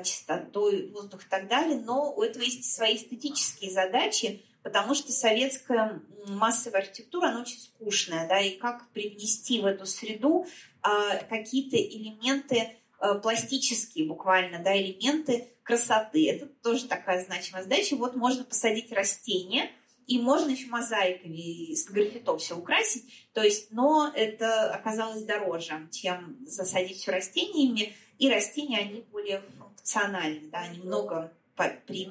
[0.04, 6.02] чистотой воздуха и так далее, но у этого есть свои эстетические задачи, потому что советская
[6.28, 10.46] массовая архитектура, она очень скучная, да, и как привнести в эту среду
[10.82, 16.30] а, какие-то элементы а, пластические буквально, да, элементы красоты.
[16.30, 17.96] Это тоже такая значимая задача.
[17.96, 19.70] Вот можно посадить растения,
[20.08, 23.04] и можно еще мозаиками из граффито все украсить.
[23.34, 27.94] То есть, но это оказалось дороже, чем засадить все растениями.
[28.18, 29.44] И растения, они более
[29.88, 31.32] функциональны, да, они много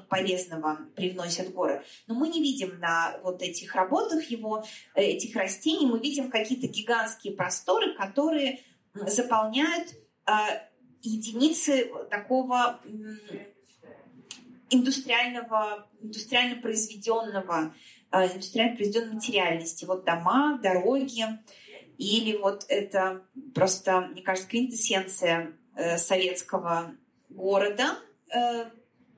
[0.08, 1.84] полезного привносят город.
[2.08, 4.64] Но мы не видим на вот этих работах его,
[4.96, 8.60] э, этих растений, мы видим какие-то гигантские просторы, которые
[8.92, 10.48] заполняют а,
[11.02, 12.80] единицы такого
[14.70, 17.72] индустриального, индустриально произведенного,
[18.10, 19.84] а, индустриально произведенной материальности.
[19.84, 21.24] Вот дома, дороги,
[21.98, 23.22] или вот это
[23.54, 26.96] просто, мне кажется, квинтэссенция э, советского
[27.36, 27.98] города
[28.34, 28.70] э,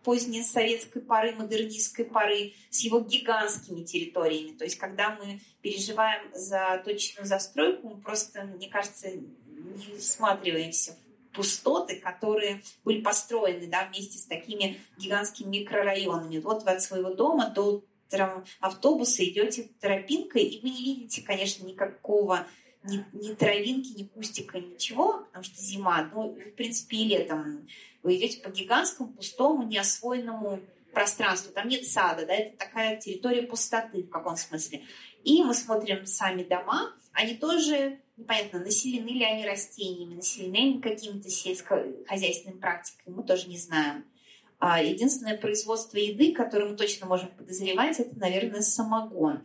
[0.02, 4.56] поздней советской поры, модернистской поры, с его гигантскими территориями.
[4.56, 11.36] То есть, когда мы переживаем за точную застройку, мы просто, мне кажется, не всматриваемся в
[11.36, 16.38] пустоты, которые были построены да, вместе с такими гигантскими микрорайонами.
[16.38, 17.84] Вот вы от своего дома до
[18.60, 22.46] автобуса идете тропинкой, и вы не видите, конечно, никакого
[22.84, 27.66] ни, ни травинки, ни кустика, ничего, потому что зима, ну, в принципе, и летом
[28.02, 30.60] вы идете по гигантскому, пустому, неосвоенному
[30.92, 31.52] пространству.
[31.52, 34.82] Там нет сада, да, это такая территория пустоты в каком смысле.
[35.24, 41.28] И мы смотрим сами дома, они тоже непонятно, населены ли они растениями, населены ли какими-то
[41.28, 44.04] сельскохозяйственными практиками, мы тоже не знаем.
[44.58, 49.44] А единственное производство еды, которое мы точно можем подозревать, это, наверное, самогон.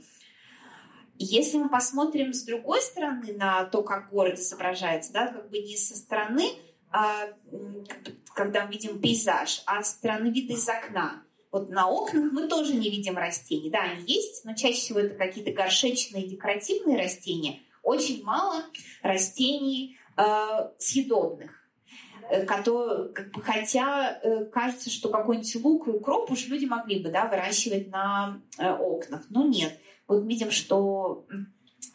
[1.17, 5.77] Если мы посмотрим с другой стороны на то, как город изображается, да, как бы не
[5.77, 6.43] со стороны,
[6.91, 7.27] а,
[8.33, 11.23] когда мы видим пейзаж, а со стороны вида из окна.
[11.51, 13.69] Вот на окнах мы тоже не видим растений.
[13.69, 17.59] Да, они есть, но чаще всего это какие-то горшечные декоративные растения.
[17.83, 18.63] Очень мало
[19.01, 21.59] растений э, съедобных.
[22.47, 27.09] Которые, как бы, хотя э, кажется, что какой-нибудь лук и укроп уж люди могли бы
[27.09, 29.77] да, выращивать на э, окнах, но нет.
[30.07, 31.25] Вот видим, что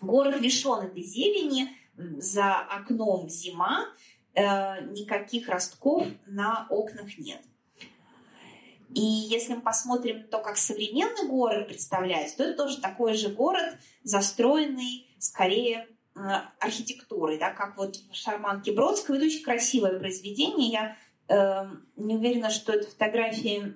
[0.01, 3.87] город лишен этой зелени, за окном зима,
[4.35, 7.43] никаких ростков на окнах нет.
[8.95, 13.77] И если мы посмотрим то, как современный город представляется, то это тоже такой же город,
[14.05, 15.89] застроенный скорее
[16.19, 19.17] Э, архитектурой, да, как вот в «Шарманке Бродского».
[19.17, 20.69] Это очень красивое произведение.
[20.69, 20.97] Я
[21.29, 23.73] э, не уверена, что это фотографии э,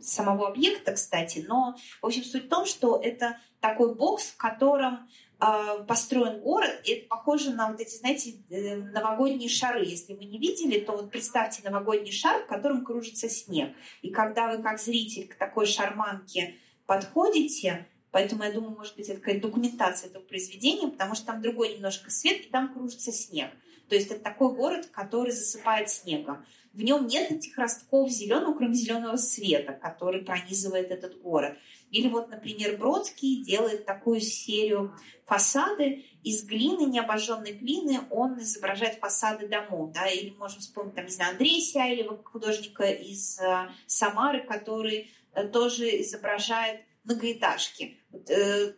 [0.00, 5.08] самого объекта, кстати, но, в общем, суть в том, что это такой бокс, в котором
[5.40, 9.84] э, построен город, и это похоже на вот эти, знаете, э, новогодние шары.
[9.84, 13.74] Если вы не видели, то вот представьте новогодний шар, в котором кружится снег.
[14.02, 19.20] И когда вы как зритель к такой шарманке подходите, Поэтому я думаю, может быть, это
[19.20, 23.50] какая-то документация этого произведения, потому что там другой немножко свет, и там кружится снег.
[23.88, 26.44] То есть это такой город, который засыпает снегом.
[26.72, 31.58] В нем нет этих ростков зеленого, кроме зеленого света, который пронизывает этот город.
[31.90, 34.94] Или вот, например, Бродский делает такую серию
[35.26, 39.92] фасады из глины, необожженной глины, он изображает фасады домов.
[39.92, 40.06] Да?
[40.06, 46.00] Или можем вспомнить, там, не знаю, Андрея Сяйлева, художника из э, Самары, который э, тоже
[46.00, 47.98] изображает многоэтажки.
[48.10, 48.74] Вот, э,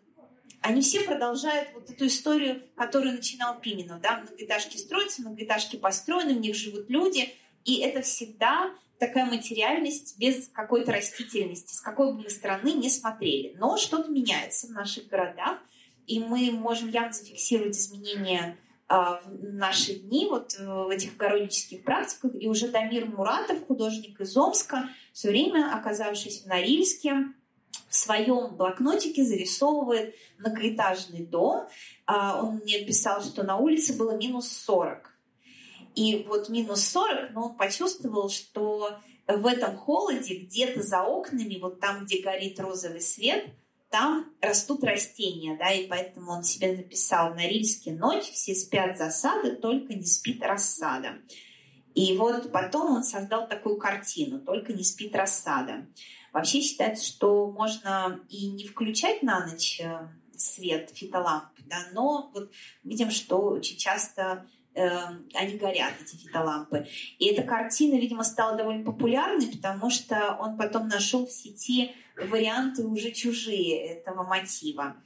[0.64, 4.00] они все продолжают вот эту историю, которую начинал Пименов.
[4.00, 4.20] Да?
[4.20, 7.34] Многоэтажки строятся, многоэтажки построены, в них живут люди.
[7.66, 13.54] И это всегда такая материальность без какой-то растительности, с какой бы мы страны не смотрели.
[13.58, 15.58] Но что-то меняется в наших городах,
[16.06, 18.56] и мы можем явно зафиксировать изменения
[18.88, 22.30] а, в наши дни вот э, в этих огороднических практиках.
[22.40, 27.34] И уже Дамир Муратов, художник из Омска, все время оказавшись в Норильске,
[27.88, 31.68] в своем блокнотике зарисовывает многоэтажный дом.
[32.06, 35.10] А, он мне писал, что на улице было минус 40.
[35.94, 41.80] И вот минус 40, но он почувствовал, что в этом холоде где-то за окнами, вот
[41.80, 43.46] там, где горит розовый свет,
[43.90, 49.52] там растут растения, да, и поэтому он себе написал на Рильске ночь, все спят засады,
[49.52, 51.18] только не спит рассада.
[51.94, 55.86] И вот потом он создал такую картину, только не спит рассада.
[56.34, 62.50] Вообще считается, что можно и не включать на ночь э, свет фитоламп, да, но вот
[62.82, 64.88] видим, что очень часто э,
[65.32, 66.88] они горят, эти фитолампы.
[67.20, 72.84] И эта картина, видимо, стала довольно популярной, потому что он потом нашел в сети варианты
[72.84, 74.96] уже чужие этого мотива.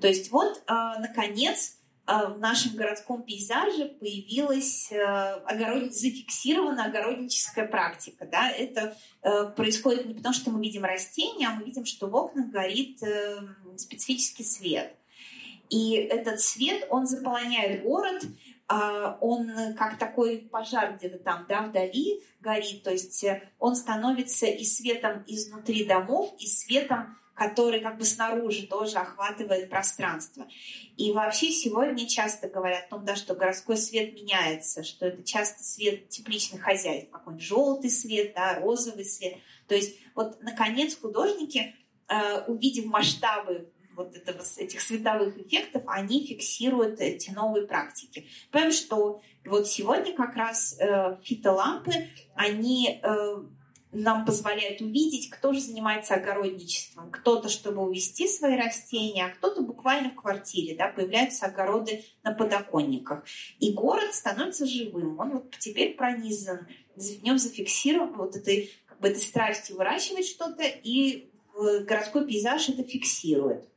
[0.00, 1.76] То есть вот, э, наконец,
[2.06, 5.94] в нашем городском пейзаже появилась э, огород...
[5.94, 8.26] зафиксирована огородническая практика.
[8.26, 8.50] Да?
[8.50, 12.50] Это э, происходит не потому, что мы видим растения, а мы видим, что в окнах
[12.50, 13.40] горит э,
[13.76, 14.94] специфический свет.
[15.70, 18.22] И этот свет, он заполоняет город,
[18.68, 23.24] а, он как такой пожар где-то там, да, вдали горит, то есть
[23.58, 30.46] он становится и светом изнутри домов, и светом который как бы снаружи тоже охватывает пространство.
[30.96, 35.64] И вообще сегодня часто говорят о том, да, что городской свет меняется, что это часто
[35.64, 39.34] свет тепличных хозяев, какой-нибудь желтый свет, да, розовый свет.
[39.66, 41.74] То есть вот, наконец, художники,
[42.08, 48.26] э, увидев масштабы вот этого, этих световых эффектов, они фиксируют эти новые практики.
[48.50, 51.92] Понимаем, что вот сегодня как раз э, фитолампы,
[52.34, 53.36] они э,
[53.92, 57.10] нам позволяет увидеть, кто же занимается огородничеством.
[57.10, 60.74] Кто-то, чтобы увести свои растения, а кто-то буквально в квартире.
[60.76, 63.24] Да, появляются огороды на подоконниках.
[63.60, 65.18] И город становится живым.
[65.20, 66.66] Он вот теперь пронизан.
[66.96, 71.30] В нем зафиксирован вот этой, как бы, этой страстью выращивать что-то, и
[71.86, 73.68] городской пейзаж это фиксирует.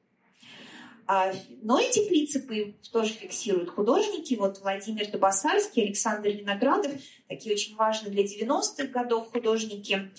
[1.08, 1.32] А,
[1.62, 4.34] но эти принципы тоже фиксируют художники.
[4.36, 6.94] Вот Владимир Добасарский, Александр Виноградов,
[7.28, 10.12] такие очень важные для 90-х годов художники.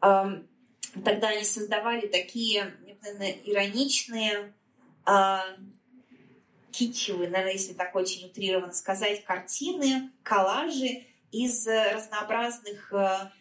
[0.00, 4.52] Тогда они создавали такие, наверное, ироничные,
[5.04, 5.44] а,
[6.70, 13.32] китчевые, наверное, если так очень утрированно сказать, картины, коллажи из разнообразных а,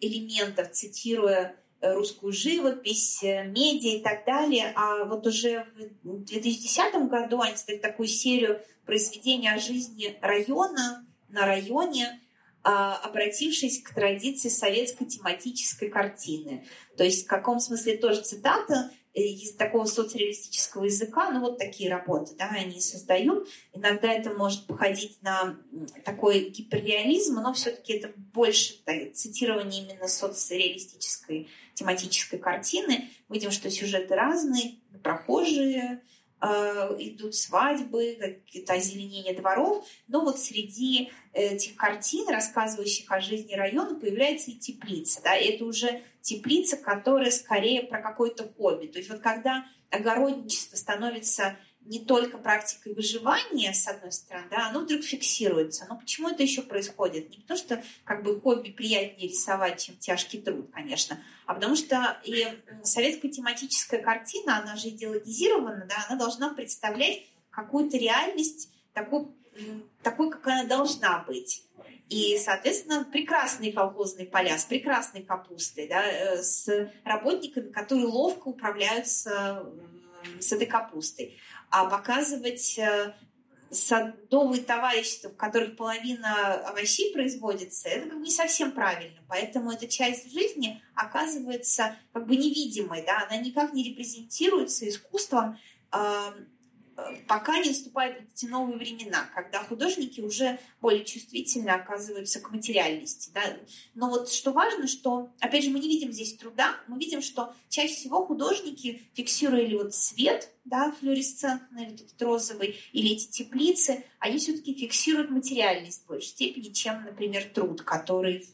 [0.00, 4.72] элементов, цитируя русскую живопись, медиа и так далее.
[4.76, 5.66] А вот уже
[6.02, 12.20] в 2010 году они создали такую серию произведений о жизни района на районе,
[12.62, 16.66] а, обратившись к традиции советской тематической картины.
[16.96, 21.90] То есть в каком смысле тоже цитата Э, из такого соцреалистического языка, ну вот такие
[21.90, 23.48] работы, да, они создают.
[23.72, 25.58] Иногда это может походить на
[26.04, 31.48] такой гиперреализм, но все-таки это больше так, цитирование именно соцреалистической
[31.80, 33.10] тематической картины.
[33.28, 36.02] Видим, что сюжеты разные, прохожие,
[36.42, 36.46] э,
[36.98, 44.50] идут свадьбы, какие-то озеленения дворов, но вот среди этих картин, рассказывающих о жизни района, появляется
[44.50, 45.20] и теплица.
[45.22, 45.36] Да?
[45.36, 48.86] И это уже теплица, которая скорее про какое-то хобби.
[48.86, 51.56] То есть вот когда огородничество становится
[51.90, 55.86] не только практикой выживания, с одной стороны, да, оно вдруг фиксируется.
[55.88, 57.30] Но почему это еще происходит?
[57.30, 62.16] Не потому что как бы хобби приятнее рисовать, чем тяжкий труд, конечно, а потому что
[62.22, 62.46] и
[62.84, 69.34] советская тематическая картина, она же идеологизирована, да, она должна представлять какую-то реальность такую,
[70.04, 71.64] такой, как она должна быть.
[72.08, 76.68] И, соответственно, прекрасные колхозные поля с прекрасной капустой, да, э, с
[77.04, 79.66] работниками, которые ловко управляются
[80.38, 81.38] с этой капустой.
[81.70, 83.14] А показывать э,
[83.70, 89.20] садовые товарищества, в которых половина овощей производится, это не совсем правильно.
[89.28, 95.58] Поэтому эта часть жизни оказывается как бы невидимой, да, она никак не репрезентируется искусством,
[97.26, 103.30] пока не наступают эти новые времена, когда художники уже более чувствительно оказываются к материальности.
[103.34, 103.42] Да?
[103.94, 107.54] Но вот что важно, что, опять же, мы не видим здесь труда, мы видим, что
[107.68, 114.38] чаще всего художники фиксируя вот свет, да, флуоресцентный, или этот розовый, или эти теплицы, они
[114.38, 118.46] все-таки фиксируют материальность в большей степени, чем, например, труд, который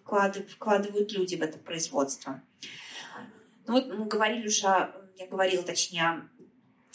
[0.00, 2.42] вкладывают люди в это производство.
[3.66, 6.28] Ну вот мы говорили уже, я говорила точнее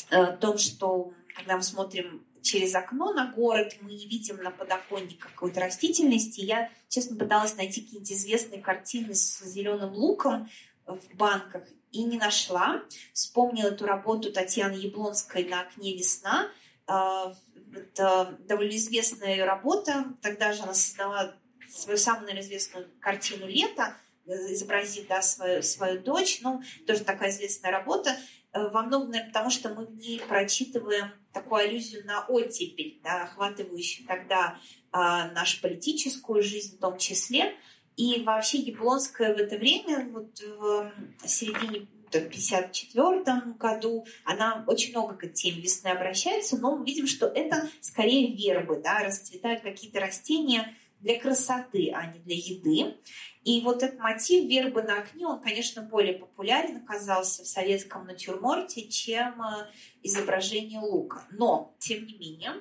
[0.10, 5.32] Э, том, что когда мы смотрим через окно на город, мы не видим на подоконниках
[5.34, 6.42] какой-то растительности.
[6.42, 10.50] Я, честно, пыталась найти какие-нибудь известные картины с зеленым луком
[10.86, 12.84] в банках и не нашла.
[13.14, 16.50] Вспомнила эту работу Татьяны Яблонской на окне «Весна».
[16.88, 17.34] Э,
[17.74, 20.06] это довольно известная ее работа.
[20.22, 21.36] Тогда же она создала
[21.70, 23.96] свою самую, наверное, известную картину «Лето»,
[24.26, 26.40] изобразив да, свою, свою дочь.
[26.42, 28.18] Ну, тоже такая известная работа.
[28.54, 33.24] Э, во многом, наверное, потому что мы в ней прочитываем такую аллюзию на оттепель, да,
[33.24, 34.60] охватывающую тогда
[34.92, 37.54] а, нашу политическую жизнь в том числе.
[37.96, 40.92] И вообще Яблонская в это время, вот в
[41.26, 47.28] середине в 1954 году, она очень много к теме весны обращается, но мы видим, что
[47.28, 52.96] это скорее вербы, да, расцветают какие-то растения для красоты, а не для еды.
[53.44, 58.88] И вот этот мотив вербы на окне, он, конечно, более популярен оказался в советском натюрморте,
[58.90, 59.68] чем э,
[60.04, 61.26] изображение лука.
[61.32, 62.54] Но, тем не менее,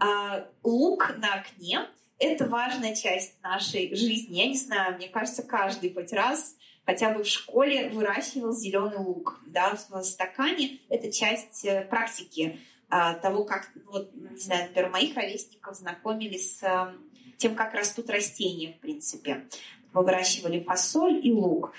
[0.00, 1.86] а, лук на окне–
[2.18, 4.36] это важная часть нашей жизни.
[4.36, 6.56] Я не знаю, мне кажется, каждый хоть раз
[6.86, 10.78] хотя бы в школе выращивал зеленый лук да, в стакане.
[10.88, 16.38] Это часть э, практики а, того, как, ну, вот, не знаю, например, моих ровесников знакомили
[16.38, 16.94] с э,
[17.36, 19.48] тем, как растут растения, в принципе.
[19.92, 21.72] Мы выращивали фасоль и лук.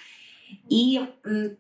[0.70, 1.56] И э,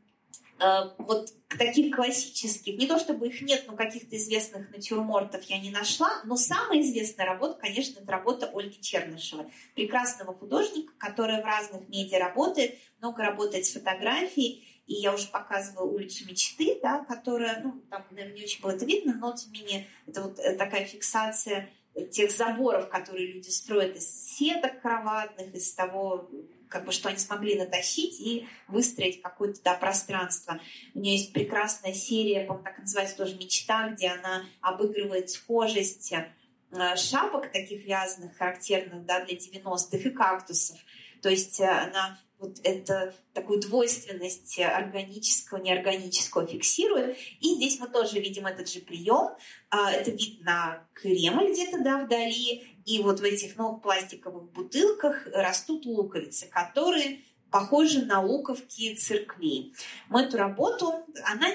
[0.98, 6.22] вот таких классических, не то чтобы их нет, но каких-то известных натюрмортов я не нашла,
[6.26, 9.45] но самая известная работа, конечно, это работа Ольги Чернышевой,
[9.76, 15.86] прекрасного художника, которая в разных медиа работает, много работает с фотографией, и я уже показывала
[15.86, 19.60] улицу мечты, да, которая, ну, там, наверное, не очень было это видно, но, тем не
[19.60, 21.70] менее, это вот э, такая фиксация
[22.06, 26.30] тех заборов, которые люди строят из сеток кроватных, из того,
[26.70, 30.60] как бы, что они смогли натащить и выстроить какое-то да, пространство.
[30.93, 36.95] У нее есть прекрасная серия, по так называется тоже «Мечта», где она обыгрывает схожесть э,
[36.95, 40.78] шапок таких вязаных, характерных да, для 90-х, и кактусов.
[41.22, 47.18] То есть э, она вот это такую двойственность органического, неорганического фиксирует.
[47.42, 49.32] И здесь мы тоже видим этот же прием.
[49.70, 52.64] А, это вид на Кремль где-то да, вдали.
[52.86, 59.74] И вот в этих новых пластиковых бутылках растут луковицы, которые похожи на луковки церквей.
[60.10, 60.94] Мы эту работу,
[61.26, 61.48] она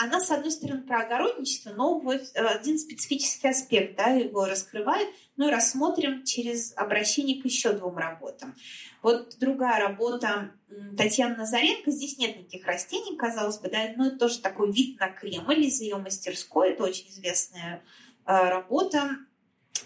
[0.00, 5.08] она, с одной стороны, про огородничество, но вот один специфический аспект да, его раскрывает.
[5.36, 8.54] Ну и рассмотрим через обращение к еще двум работам.
[9.02, 10.52] Вот другая работа
[10.96, 15.08] Татьяны Назаренко, здесь нет никаких растений, казалось бы, да, но это тоже такой вид на
[15.08, 17.82] Кремль из ее мастерской, это очень известная
[18.26, 19.18] э, работа,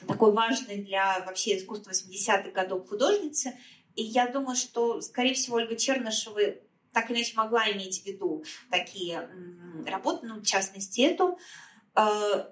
[0.07, 3.55] такой важный для вообще искусства 80-х годов художницы.
[3.95, 6.41] И я думаю, что, скорее всего, Ольга Чернышева
[6.95, 9.29] так или иначе могла иметь в виду такие
[9.87, 11.39] работы, ну, в частности, эту.
[11.97, 12.47] Э,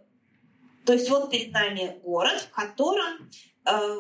[0.85, 3.31] то есть вот перед нами город, в котором
[3.65, 3.99] э,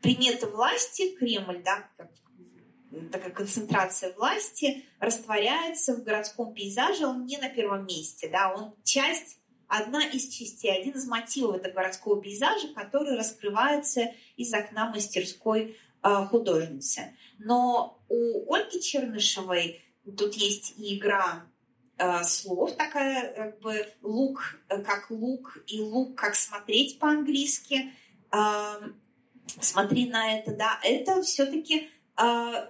[0.00, 2.10] приметы власти, Кремль, да, как
[3.12, 9.38] такая концентрация власти, растворяется в городском пейзаже, он не на первом месте, да, он часть,
[9.66, 16.08] одна из частей, один из мотивов этого городского пейзажа, который раскрывается из окна мастерской э,
[16.30, 17.14] художницы.
[17.38, 19.80] Но у Ольги Чернышевой
[20.16, 21.46] тут есть и игра
[21.98, 27.92] э, слов, такая как бы лук э, как лук и лук как смотреть по-английски.
[28.32, 28.80] Э,
[29.60, 32.68] смотри на это, да, это все-таки э,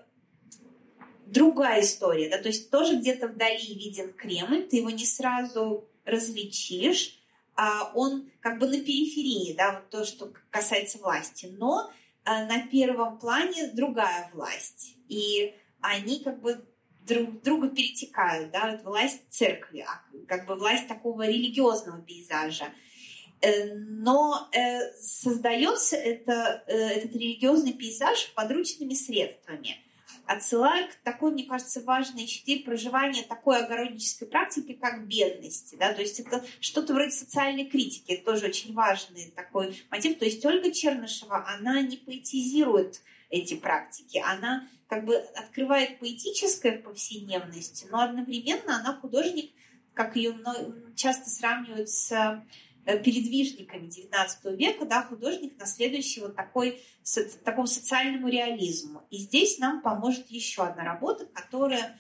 [1.26, 7.18] другая история, да, то есть тоже где-то вдали виден Кремль, ты его не сразу различишь,
[7.55, 11.91] а он как бы на периферии, да, вот то, что касается власти, но
[12.24, 16.65] а, на первом плане другая власть, и они как бы
[17.07, 22.67] друг друга перетекают, да, вот власть церкви, а как бы власть такого религиозного пейзажа.
[23.41, 29.77] Э, но э, создается это, э, этот религиозный пейзаж подручными средствами–
[30.29, 35.75] отсылаю к такой, мне кажется, важной черте проживания такой огороднической практики, как бедности.
[35.77, 35.95] Да?
[35.95, 40.19] То есть это что-то вроде социальной критики, это тоже очень важный такой мотив.
[40.19, 43.01] То есть Ольга Чернышева, она не поэтизирует
[43.31, 49.53] эти практики, она как бы открывает поэтическое в повседневности, но одновременно она художник,
[49.95, 50.34] как ее
[50.97, 52.43] часто сравнивают с
[52.89, 56.82] Э, передвижниками XIX века, да, художник, наследующий вот такой,
[57.45, 59.07] такому социальному реализму.
[59.11, 61.99] И здесь нам поможет еще одна работа, которая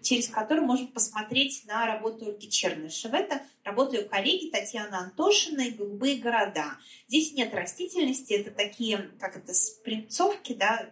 [0.00, 3.20] через которую можно посмотреть на работу Ольги Чернышевой.
[3.20, 6.78] Это работа ее коллеги Татьяны Антошиной «Голубые города».
[7.08, 10.88] Здесь нет растительности, это такие, как это, спринцовки, да,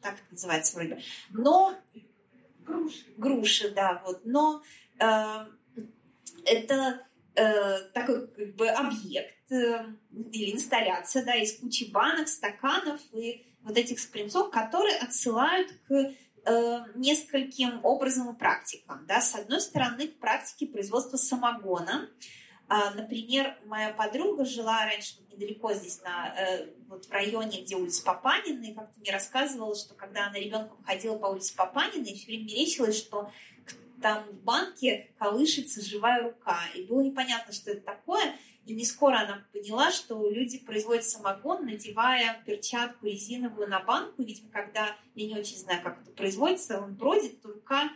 [0.00, 1.76] так это называется вроде Но...
[2.64, 3.04] Груши.
[3.16, 4.20] Груши, да, вот.
[4.24, 4.62] Но
[4.98, 5.46] э,
[6.44, 9.86] это э, такой как бы объект э,
[10.32, 16.78] или инсталляция да, из кучи банок, стаканов и вот этих спринцов, которые отсылают к э,
[16.94, 19.04] нескольким образом и практикам.
[19.06, 19.20] Да.
[19.20, 22.08] С одной стороны, к практике производства самогона.
[22.68, 28.04] А, например, моя подруга жила раньше недалеко здесь, на, э, вот в районе, где улица
[28.04, 32.26] Папанина, и как-то мне рассказывала, что когда она ребенком ходила по улице Папанина, и все
[32.26, 33.30] время мерещилось, что
[34.02, 36.60] там в банке колышется живая рука.
[36.74, 38.36] И было непонятно, что это такое.
[38.66, 44.22] И не скоро она поняла, что люди производят самогон, надевая перчатку резиновую на банку.
[44.22, 47.90] Видимо, когда, я не очень знаю, как это производится, он бродит, то рука,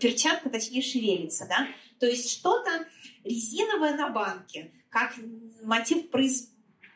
[0.00, 1.46] перчатка, точнее, шевелится.
[1.46, 1.68] Да?
[1.98, 2.86] То есть что-то
[3.24, 5.14] резиновое на банке, как
[5.62, 6.10] мотив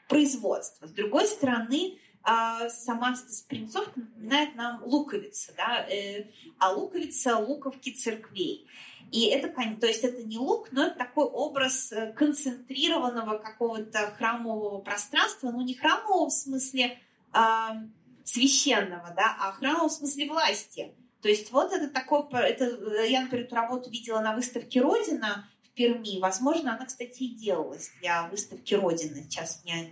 [0.08, 0.86] производства.
[0.86, 8.68] С другой стороны, а сама спринцовка напоминает нам луковица, да, э, а луковица луковки церквей.
[9.10, 9.48] И это,
[9.78, 15.62] то есть это не лук, но это такой образ э, концентрированного какого-то храмового пространства, ну
[15.62, 16.98] не храмового в смысле
[17.32, 17.82] а,
[18.24, 20.94] священного, да, а храмового в смысле власти.
[21.22, 26.20] То есть вот это такое, это, я, например, эту работу видела на выставке «Родина», Перми.
[26.20, 29.22] Возможно, она, кстати, и делалась для выставки Родины.
[29.22, 29.86] Сейчас я,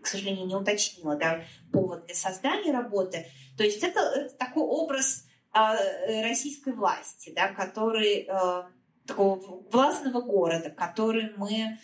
[0.00, 1.42] к сожалению, не уточнила да,
[1.72, 3.26] повод для создания работы.
[3.56, 8.62] То есть это, это такой образ э, российской власти, да, который э,
[9.06, 11.76] такого властного города, который мы э,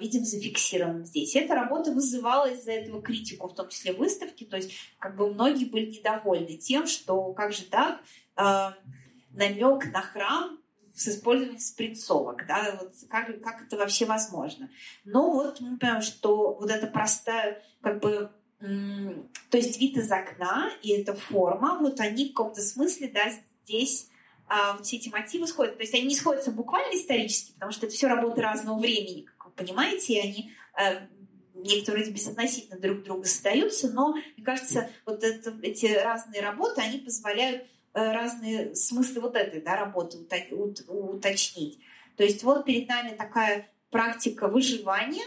[0.00, 1.36] видим зафиксированным здесь.
[1.36, 4.44] Эта работа вызывала из-за этого критику, в том числе выставки.
[4.44, 8.00] То есть как бы многие были недовольны тем, что как же так,
[8.36, 8.70] э,
[9.30, 10.58] намек на храм
[10.94, 14.70] с использованием спринцовок, да, вот как, как это вообще возможно.
[15.04, 18.30] Но вот мы понимаем, что вот эта простая, как бы,
[18.60, 23.24] то есть вид из окна и эта форма, вот они в каком-то смысле, да,
[23.64, 24.08] здесь
[24.46, 25.76] а, вот все эти мотивы сходят.
[25.76, 29.26] То есть они не сходятся буквально исторически, потому что это все работы разного времени,
[29.56, 31.06] понимаете, и они э,
[31.54, 37.66] некоторые безотносительно друг друга создаются, но, мне кажется, вот это, эти разные работы, они позволяют
[37.94, 40.18] Э, разные смыслы вот этой да, работы
[40.88, 41.78] уточнить.
[42.16, 45.24] То есть вот перед нами такая практика выживания,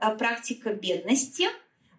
[0.00, 1.46] э, практика бедности,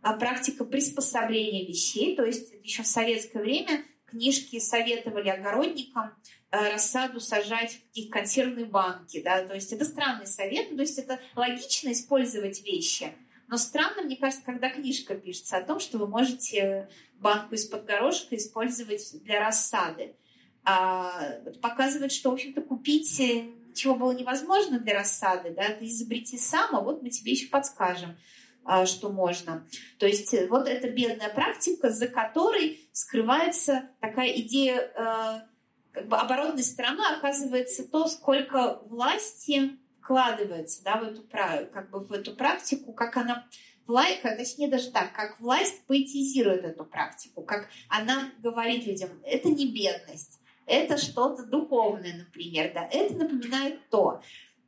[0.01, 2.15] практика приспособления вещей.
[2.15, 6.11] То есть еще в советское время книжки советовали огородникам
[6.51, 9.21] рассаду сажать в какие-то консервные банки.
[9.21, 9.45] Да?
[9.45, 13.13] То есть это странный совет, то есть это логично использовать вещи.
[13.47, 16.89] Но странно, мне кажется, когда книжка пишется о том, что вы можете
[17.19, 20.15] банку из-под горошка использовать для рассады.
[20.63, 26.37] А, показывает, что, в общем-то, купить э, чего было невозможно для рассады, да, ты изобрети
[26.37, 28.15] сам, а вот мы тебе еще подскажем,
[28.63, 29.67] а, что можно.
[29.97, 35.50] То есть э, вот эта бедная практика, за которой скрывается такая идея э,
[35.91, 42.11] как бы оборотной стороной оказывается то, сколько власти вкладывается да, в, эту, как бы в
[42.11, 43.45] эту практику, как она
[43.87, 49.67] власть, точнее даже так, как власть поэтизирует эту практику, как она говорит людям, это не
[49.67, 54.21] бедность, это что-то духовное, например, да, это напоминает то.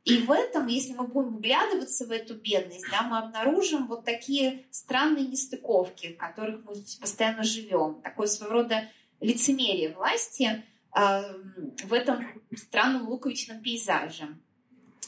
[0.04, 4.66] И в этом, если мы будем вглядываться в эту бедность, да, мы обнаружим вот такие
[4.70, 8.02] странные нестыковки, в которых мы постоянно живем.
[8.02, 10.62] Такое своего рода лицемерие власти
[10.94, 12.24] в этом
[12.54, 14.36] странном луковичном пейзаже.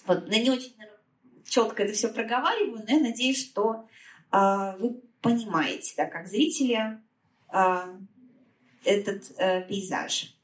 [0.06, 1.00] Вот, я не очень наверное,
[1.44, 3.88] четко это все проговариваю, но я надеюсь, что
[4.32, 7.00] э, вы понимаете, да, как зрители,
[7.52, 7.98] э,
[8.84, 10.36] этот э, пейзаж.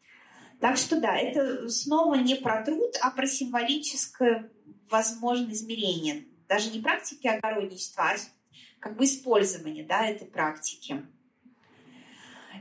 [0.61, 4.51] Так что да, это снова не про труд, а про символическое
[4.91, 6.25] возможное измерение.
[6.49, 8.17] Даже не практики огородничества, а
[8.79, 11.05] как бы использование да, этой практики.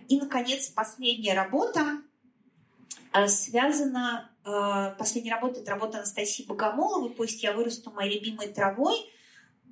[0.08, 2.02] И, наконец, последняя работа
[3.28, 4.32] связана...
[4.44, 8.96] Э, последняя работа– это работа Анастасии Богомоловой «Пусть я вырасту моей любимой травой».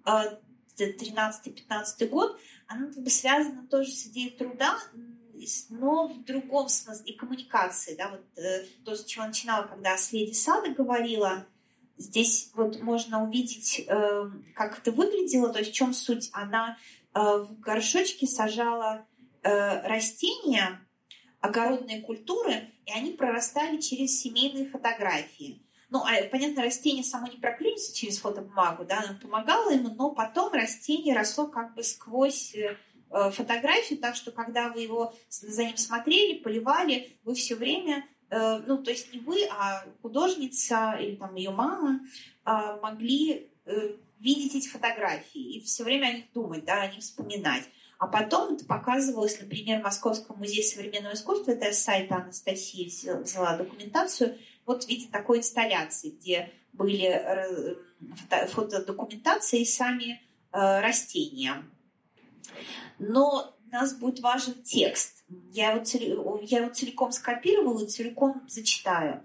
[0.06, 1.60] 13-15
[2.00, 2.40] э, год.
[2.68, 4.78] Она как бы связана тоже с идеей труда,
[5.70, 10.12] но в другом смысле, и коммуникации, да, вот э, то, с чего начинала, когда с
[10.12, 11.46] Леди Сада говорила,
[11.98, 16.30] здесь вот можно увидеть, э, как это выглядело, то есть в чем суть.
[16.34, 16.78] Она
[17.14, 19.06] э, в горшочке сажала
[19.44, 20.82] э, растения,
[21.42, 25.62] огородные культуры, и они прорастали через семейные фотографии.
[25.90, 30.54] Ну, а, понятно, растение само не проклюнется через фотобумагу, да, она помогала ему, но потом
[30.54, 32.76] растение росло как бы сквозь э,
[33.12, 38.60] Э, фотографии, так что когда вы его за ним смотрели, поливали, вы все время, э,
[38.68, 42.02] ну то есть не вы, а художница или там ее мама
[42.44, 43.50] а, могли
[44.20, 47.64] видеть эти фотографии и все время о них думать, да, о них вспоминать.
[48.00, 52.86] А потом это показывалось, например, в Московском музее современного искусства, это с сайта Анастасии
[53.22, 57.78] взяла документацию, вот в виде такой инсталляции, где были
[58.48, 60.22] фотодокументации и сами
[60.52, 61.64] растения
[63.00, 65.24] но нас будет важен текст.
[65.52, 69.24] Я его, я его целиком скопировала и целиком зачитаю.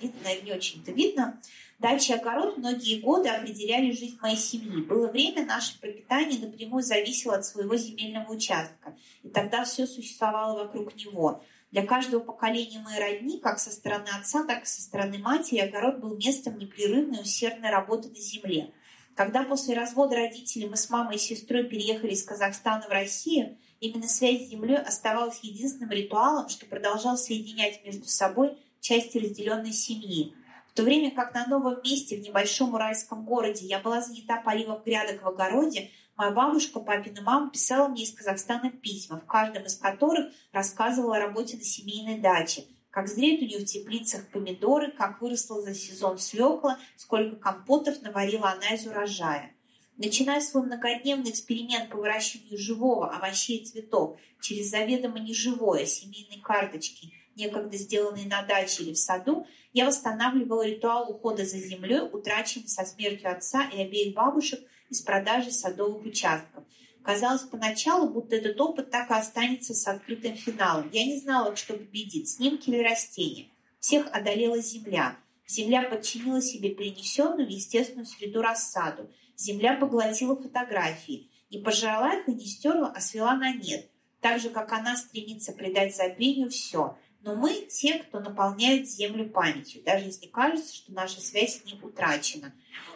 [0.00, 1.40] Видно, не очень-то видно.
[1.78, 4.82] Дача и огород многие годы определяли жизнь моей семьи.
[4.82, 8.96] Было время, наше пропитание напрямую зависело от своего земельного участка.
[9.22, 11.42] И тогда все существовало вокруг него.
[11.70, 15.98] Для каждого поколения моей родни, как со стороны отца, так и со стороны матери, огород
[15.98, 18.70] был местом непрерывной усердной работы на земле–
[19.14, 24.08] когда после развода родителей мы с мамой и сестрой переехали из Казахстана в Россию, именно
[24.08, 30.34] связь с землей оставалась единственным ритуалом, что продолжал соединять между собой части разделенной семьи.
[30.74, 35.22] То время как на новом месте в небольшом уральском городе я была занята поливом грядок
[35.22, 40.32] в огороде, моя бабушка, папина мама писала мне из Казахстана письма, в каждом из которых
[40.52, 42.64] рассказывала о работе на семейной даче–
[42.94, 48.52] как зреют у нее в теплицах помидоры, как выросла за сезон свекла, сколько компотов наварила
[48.52, 49.52] она из урожая.
[49.96, 57.12] Начиная свой многодневный эксперимент по выращиванию живого овощей и цветов через заведомо неживое семейной карточки,
[57.36, 62.84] некогда сделанные на даче или в саду, я восстанавливала ритуал ухода за землей, утраченный со
[62.84, 64.60] смертью отца и обеих бабушек
[64.90, 66.64] из продажи садовых участков–
[67.04, 70.88] Казалось поначалу, будто этот опыт так и останется с открытым финалом.
[70.90, 73.48] Я не знала, что победит, снимки или растения.
[73.78, 75.18] Всех одолела земля.
[75.46, 79.10] Земля подчинила себе перенесенную в естественную среду рассаду.
[79.36, 81.28] Земля поглотила фотографии.
[81.50, 83.90] Не пожрала их и не стерла, а свела на нет.
[84.22, 86.96] Так же, как она стремится придать забвению все.
[87.24, 92.52] Но мы те, кто наполняет землю памятью, даже если кажется, что наша связь ним утрачена.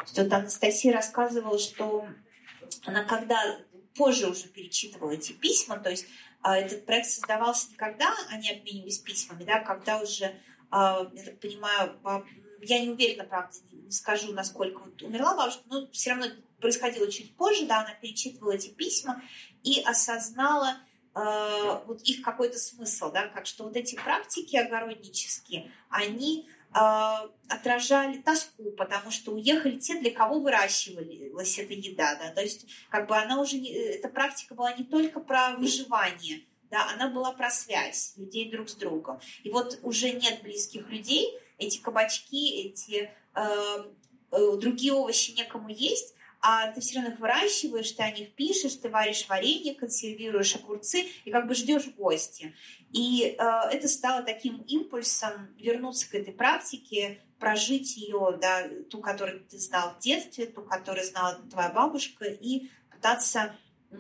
[0.07, 2.07] Что-то Анастасия рассказывала, что
[2.85, 3.59] она когда
[3.97, 6.07] позже уже перечитывала эти письма, то есть
[6.43, 10.35] а, этот проект создавался не когда они обменивались письмами, да, когда уже,
[10.71, 11.99] а, я так понимаю,
[12.61, 16.27] я не уверена, правда, не скажу, насколько вот умерла бабушка, но все равно
[16.61, 19.23] происходило чуть позже, да, она перечитывала эти письма
[19.63, 20.77] и осознала
[21.19, 28.19] э, вот их какой-то смысл, да, как что вот эти практики огороднические, они а, отражали
[28.19, 32.15] тоску, потому что уехали те, для кого выращивалась эта еда.
[32.17, 32.31] Да?
[32.31, 36.87] То есть как бы она уже, не, эта практика была не только про выживание, да,
[36.93, 39.19] она была про связь людей друг с другом.
[39.45, 43.85] И вот уже нет близких людей, эти кабачки, эти э,
[44.31, 48.75] э, другие овощи некому есть, а ты все равно их выращиваешь, ты о них пишешь,
[48.75, 52.55] ты варишь варенье, консервируешь огурцы и как бы ждешь гости.
[52.93, 59.45] И э, это стало таким импульсом вернуться к этой практике, прожить ее, да, ту, которую
[59.45, 63.55] ты знал в детстве, ту, которую знала твоя бабушка, и пытаться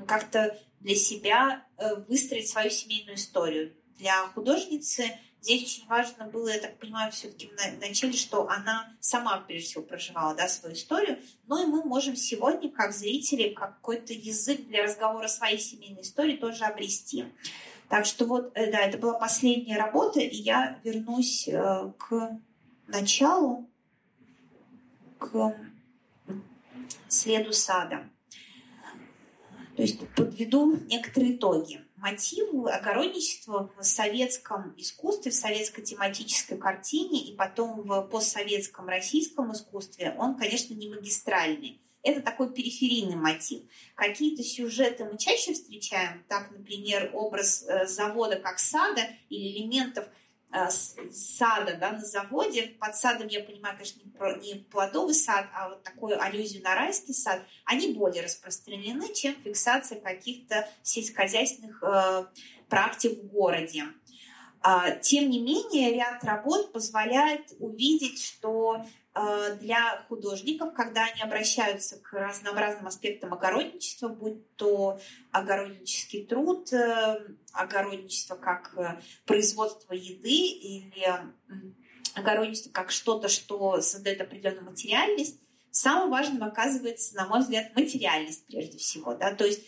[0.06, 3.74] как-то для себя э, выстроить свою семейную историю.
[3.98, 9.38] Для художницы здесь очень важно было, я так понимаю, все-таки в начале, что она сама,
[9.38, 14.66] прежде всего, проживала да, свою историю, но и мы можем сегодня, как зрители, какой-то язык
[14.66, 17.26] для разговора своей семейной истории тоже обрести.
[17.88, 22.38] Так что вот, э, да, это была последняя работа, и я вернусь э, к
[22.86, 23.68] началу,
[25.18, 25.56] к
[27.08, 28.08] следу сада.
[29.76, 31.80] То есть подведу некоторые итоги.
[32.10, 40.14] Мотивы огородничества в советском искусстве, в советской тематической картине и потом в постсоветском российском искусстве,
[40.18, 41.82] он, конечно, не магистральный.
[42.02, 43.62] Это такой периферийный мотив.
[43.94, 50.06] Какие-то сюжеты мы чаще встречаем, так, например, образ э, завода как сада или элементов
[50.50, 52.76] сада да, на заводе.
[52.80, 54.00] Под садом я понимаю, конечно,
[54.40, 57.42] не плодовый сад, а вот такую аллюзию на райский сад.
[57.64, 62.26] Они более распространены, чем фиксация каких-то сельскохозяйственных э,
[62.68, 63.84] практик в городе.
[64.60, 69.07] А, тем не менее, ряд работ позволяет увидеть, что Э,
[69.60, 75.00] для художников, когда они обращаются к разнообразным аспектам огородничества, будь то
[75.32, 81.06] огороднический труд, э, огородничество как э, производство еды или
[82.14, 85.40] огородничество как что-то, что создает определенную материальность,
[85.70, 89.14] самым важным оказывается, на мой взгляд, материальность прежде всего.
[89.14, 89.34] Да?
[89.34, 89.62] То есть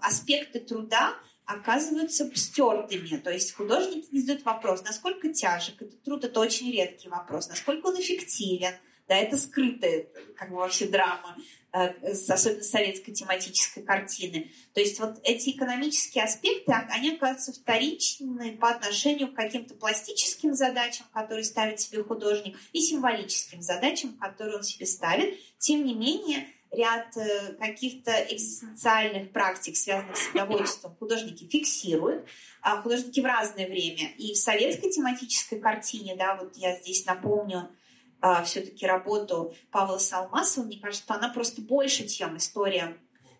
[0.00, 1.14] аспекты труда
[1.46, 3.16] оказываются стертыми.
[3.16, 7.86] То есть художники не задают вопрос, насколько тяжек этот труд, это очень редкий вопрос, насколько
[7.86, 8.74] он эффективен,
[9.08, 11.36] да, это скрытая, как бы вообще драма,
[11.72, 11.88] э,
[12.28, 14.50] особенно советской тематической картины.
[14.72, 21.04] То есть вот эти экономические аспекты, они оказываются вторичны по отношению к каким-то пластическим задачам,
[21.12, 25.38] которые ставит себе художник, и символическим задачам, которые он себе ставит.
[25.58, 32.26] Тем не менее, ряд э, каких-то экзистенциальных практик, связанных с садоводством, художники фиксируют,
[32.60, 34.10] а художники в разное время.
[34.18, 37.70] И в советской тематической картине, да, вот я здесь напомню,
[38.20, 42.96] а, все-таки работу Павла Салмасова, мне кажется, что она просто больше, чем история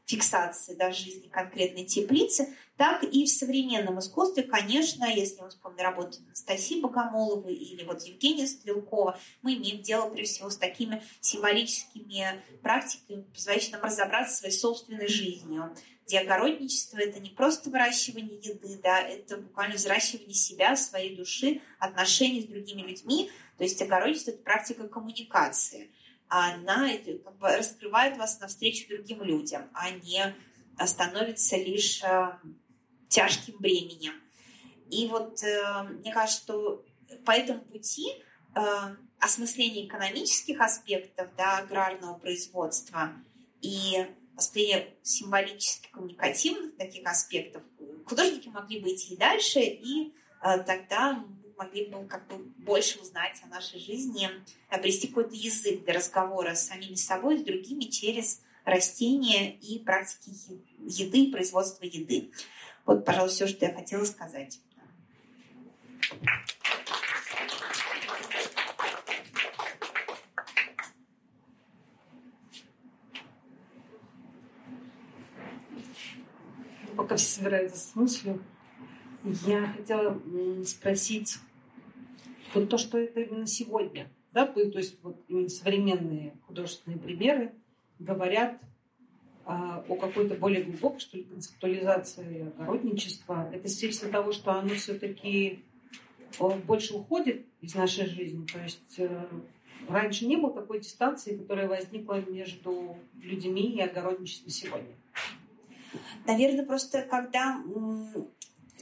[0.06, 6.18] фиксации да, жизни конкретной теплицы, так и в современном искусстве, конечно, если мы вспомним работу
[6.26, 13.22] Анастасии Богомоловой или вот Евгения Стрелкова, мы имеем дело, прежде всего, с такими символическими практиками,
[13.32, 15.74] позволяющими нам разобраться своей собственной жизнью,
[16.06, 22.42] где огородничество– это не просто выращивание еды, да, это буквально взращивание себя, своей души, отношений
[22.42, 23.30] с другими людьми.
[23.56, 25.90] То есть огородничество– это практика коммуникации–
[26.28, 26.88] она
[27.24, 30.34] как бы раскрывает вас навстречу другим людям, а не
[30.84, 32.32] становится лишь э,
[33.14, 34.12] тяжким бременем.
[34.90, 36.84] И вот э, мне кажется, что
[37.24, 38.08] по этому пути
[38.54, 38.60] э,
[39.20, 43.12] осмысление экономических аспектов да, аграрного производства
[43.60, 44.06] и
[44.36, 47.62] осмысление символических, коммуникативных таких аспектов
[48.04, 51.24] художники могли бы идти и дальше, и тогда
[51.56, 54.28] могли бы как бы больше узнать о нашей жизни,
[54.68, 61.30] обрести какой-то язык для разговора с самими собой, с другими через растения и практики еды,
[61.30, 62.32] производства еды.
[62.86, 64.60] Вот, пожалуй, все, что я хотела сказать.
[76.96, 78.42] Пока все собираются с мыслью,
[79.46, 80.20] я хотела
[80.64, 81.38] спросить
[82.54, 87.54] вот то, что это именно сегодня, да, то есть вот именно современные художественные примеры
[87.98, 88.60] говорят
[89.46, 93.50] о какой-то более глубокой, что ли, концептуализации огородничества.
[93.52, 95.62] Это свидетельство того, что оно все-таки
[96.66, 98.46] больше уходит из нашей жизни.
[98.46, 99.26] То есть э,
[99.88, 104.94] раньше не было такой дистанции, которая возникла между людьми и огородничеством сегодня.
[106.26, 107.62] Наверное, просто когда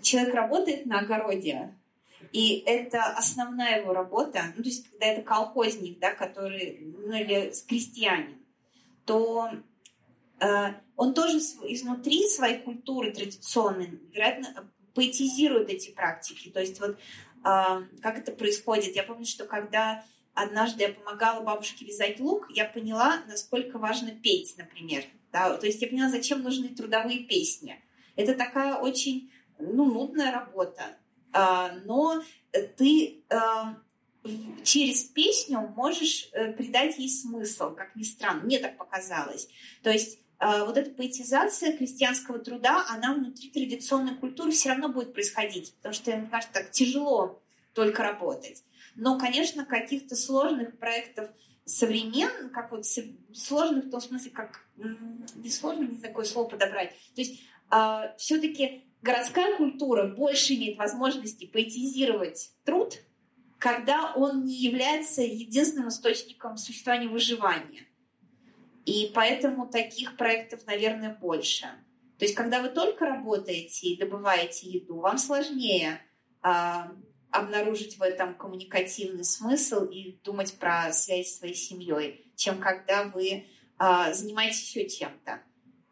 [0.01, 1.75] человек работает на огороде,
[2.33, 7.53] и это основная его работа, ну, то есть когда это колхозник, да, который, ну, или
[7.69, 8.39] крестьянин,
[9.05, 9.57] то э,
[10.97, 16.51] он тоже изнутри своей культуры традиционной, вероятно, поэтизирует эти практики.
[16.51, 16.97] То есть вот э,
[17.45, 18.95] как это происходит.
[18.95, 20.05] Я помню, что когда
[20.35, 25.05] однажды я помогала бабушке вязать лук, я поняла, насколько важно петь, например.
[25.33, 25.57] Да?
[25.57, 27.83] То есть я поняла, зачем нужны трудовые песни.
[28.17, 30.99] Это такая очень ну, нудная работа,
[31.85, 32.23] но
[32.77, 33.23] ты
[34.63, 39.49] через песню можешь э, придать ей смысл, как ни странно, мне так показалось.
[39.83, 45.75] То есть вот эта поэтизация крестьянского труда, она внутри традиционной культуры все равно будет происходить,
[45.77, 47.41] потому что, мне кажется, так тяжело
[47.75, 48.65] только работать.
[48.97, 51.31] Но, конечно, каких-то сложных проектов
[51.65, 52.85] современных, как вот
[53.33, 54.67] сложных в том смысле, как
[55.37, 56.91] не сложно, не такое слово подобрать.
[57.15, 57.41] То есть
[58.19, 62.99] все-таки городская культура больше имеет возможности поэтизировать труд,
[63.59, 67.87] когда он не является единственным источником существования выживания.
[68.85, 71.67] И поэтому таких проектов, наверное, больше.
[72.19, 76.01] То есть, когда вы только работаете и добываете еду, вам сложнее
[76.43, 76.49] э,
[77.31, 83.29] обнаружить в этом коммуникативный смысл и думать про связь с своей семьей, чем когда вы
[83.79, 85.43] э, занимаетесь еще чем-то.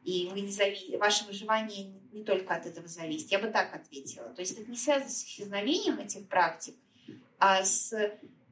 [0.05, 0.97] И вы не зави...
[0.97, 3.31] ваше выживание не только от этого зависит.
[3.31, 4.29] Я бы так ответила.
[4.31, 6.75] То есть это не связано с исчезновением этих практик,
[7.39, 7.93] а с,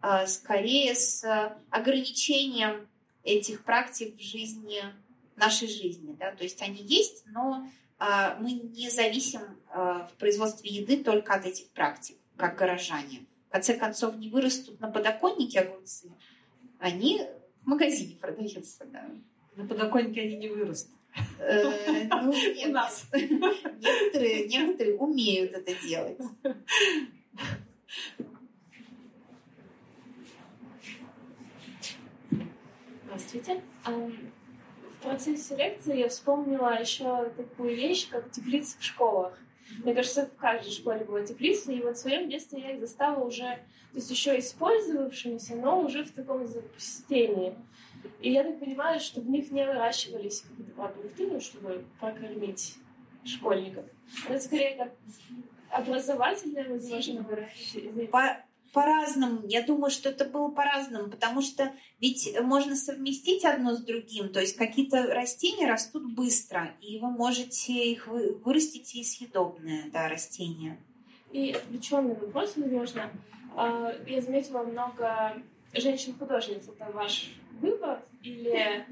[0.00, 1.24] а, скорее с
[1.70, 2.87] ограничением
[3.24, 4.82] этих практик в жизни,
[5.36, 6.16] нашей жизни.
[6.18, 6.32] Да?
[6.32, 7.68] То есть они есть, но
[7.98, 9.40] а, мы не зависим
[9.70, 13.26] а, в производстве еды только от этих практик, как горожане.
[13.48, 16.10] В конце концов, не вырастут на подоконнике огурцы,
[16.78, 17.22] они
[17.62, 18.84] в магазине продаются.
[18.86, 19.08] Да.
[19.56, 20.94] На подоконнике они не вырастут.
[21.38, 22.72] Э, ну, нет,
[23.12, 26.18] некоторые, некоторые умеют это делать.
[33.18, 33.60] Здравствуйте.
[33.84, 39.36] В процессе лекции я вспомнила еще такую вещь, как теплицы в школах.
[39.82, 43.24] Мне кажется, в каждой школе была теплица, и вот в своем детстве я их застала
[43.24, 47.56] уже, то есть еще использовавшимися, но уже в таком запустении.
[48.20, 52.76] И я так понимаю, что в них не выращивались какие-то продукты, ну, чтобы прокормить
[53.24, 53.84] школьников.
[54.28, 54.92] Это скорее как
[55.70, 58.44] образовательное, возможно, выращивание.
[58.72, 59.46] По-разному.
[59.46, 64.28] Я думаю, что это было по-разному, потому что ведь можно совместить одно с другим.
[64.28, 70.78] То есть какие-то растения растут быстро, и вы можете их вырастить и съедобное да, растение.
[71.32, 73.10] И отвлеченный вопрос, возможно.
[73.56, 75.42] А, я заметила много
[75.72, 76.68] женщин-художниц.
[76.68, 77.30] Это ваш
[77.60, 78.00] выбор?
[78.22, 78.86] Или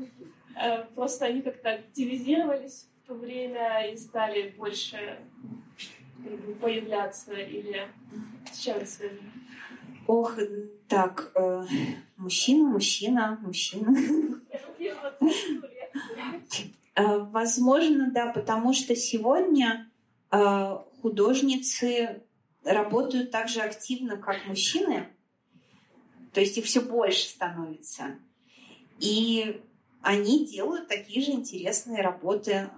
[0.57, 5.19] э, просто они как-то активизировались в то время и стали больше
[6.61, 7.32] появляться?
[7.32, 7.89] Или
[8.53, 9.20] с чем это связано?
[10.07, 10.39] Ох,
[10.89, 11.66] так, э,
[12.16, 14.41] мужчина, мужчина, мужчина.
[16.95, 19.91] Э, возможно, да, потому что сегодня
[20.31, 22.23] э, художницы
[22.65, 25.09] работают так же активно, как мужчины.
[26.33, 28.19] То есть их все больше становится.
[28.99, 29.61] И
[30.03, 32.70] они делают такие же интересные работы.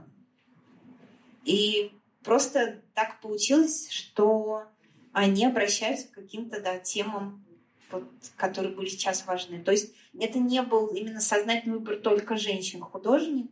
[1.44, 1.92] И
[2.24, 4.64] просто так получилось, что
[5.12, 7.44] они обращаются к каким-то да, темам,
[7.90, 8.05] вот,
[8.36, 9.62] которые были сейчас важны.
[9.62, 13.51] То есть это не был именно сознательный выбор только женщин-художников,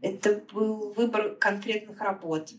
[0.00, 2.50] это был выбор конкретных работ.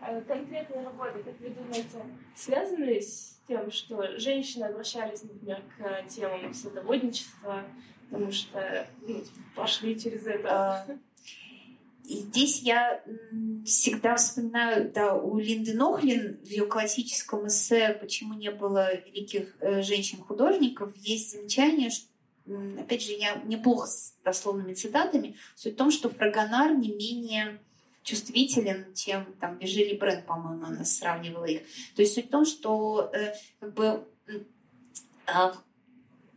[0.00, 2.04] А конкретные работы, как вы думаете,
[2.34, 7.64] связаны с тем, что женщины обращались, например, к темам садоводничества,
[8.10, 9.22] потому что ну,
[9.54, 10.98] пошли через это?
[12.02, 13.02] А, и здесь я
[13.64, 19.82] всегда вспоминаю, да, у Линды Нохлин в ее классическом эссе «Почему не было великих э,
[19.82, 22.06] женщин-художников» есть замечание, что
[22.80, 27.60] опять же, я неплохо с дословными цитатами, суть в том, что Фрагонар не менее
[28.02, 31.62] чувствителен, чем там Вижили Бренд, по-моему, она сравнивала их.
[31.94, 35.52] То есть суть в том, что э, как бы э,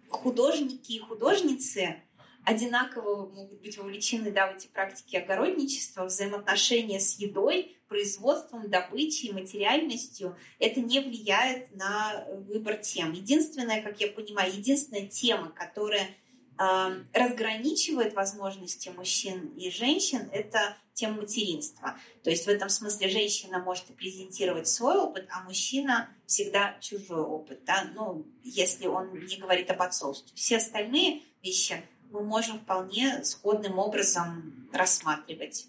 [0.09, 2.03] художники и художницы
[2.45, 10.37] одинаково могут быть вовлечены да, в эти практики огородничества, взаимоотношения с едой, производством, добычей, материальностью.
[10.59, 13.13] Это не влияет на выбор тем.
[13.13, 16.09] Единственная, как я понимаю, единственная тема, которая
[16.57, 21.97] э, разграничивает возможности мужчин и женщин, это тема материнства.
[22.23, 27.63] То есть в этом смысле женщина может презентировать свой опыт, а мужчина всегда чужой опыт.
[27.65, 27.87] Да?
[27.93, 30.31] Ну, если он не говорит об отцовстве.
[30.35, 31.83] Все остальные вещи
[32.15, 35.67] мы можем вполне сходным образом рассматривать.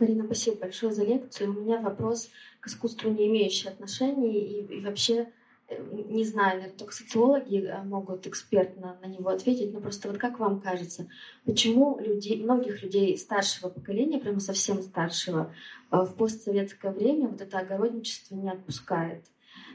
[0.00, 1.50] Марина, спасибо большое за лекцию.
[1.50, 2.30] У меня вопрос
[2.60, 5.30] к искусству, не имеющий отношения, и, и вообще,
[5.68, 10.18] э, не знаю, наверное, только социологи э, могут экспертно на него ответить, но просто вот
[10.18, 11.06] как вам кажется,
[11.44, 15.54] почему людей, многих людей старшего поколения, прямо совсем старшего,
[15.92, 19.24] э, в постсоветское время вот это огородничество не отпускает?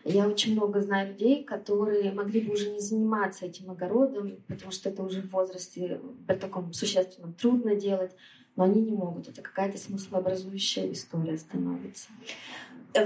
[0.04, 4.90] Я очень много знаю людей, которые могли бы уже не заниматься этим огородом, потому что
[4.90, 8.12] это уже в возрасте при таком существенном трудно делать,
[8.56, 9.28] но они не могут.
[9.28, 12.10] Это какая-то смыслообразующая история становится.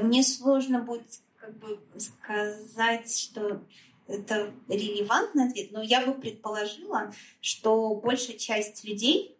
[0.02, 3.62] Мне сложно будет как бы сказать, что
[4.08, 9.38] это релевантный ответ, но я бы предположила, что большая часть людей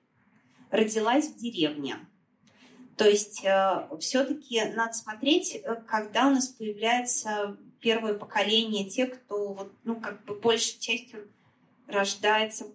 [0.72, 1.98] родилась в деревне.
[2.98, 9.54] То есть э, все-таки надо смотреть, э, когда у нас появляется первое поколение тех, кто
[9.54, 11.28] вот, ну, как бы большей частью
[11.88, 12.66] рождается,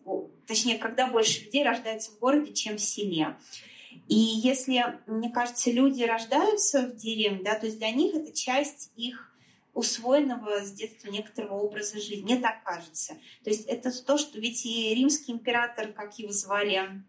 [0.46, 3.36] точнее, когда больше людей рождается в городе, чем в селе.
[4.08, 8.90] И если, мне кажется, люди рождаются в деревне, да, то есть для них это часть
[8.96, 9.32] их
[9.74, 12.22] усвоенного с детства некоторого образа жизни.
[12.22, 13.14] Мне так кажется.
[13.44, 17.02] То есть это то, что ведь и римский император, как его звали?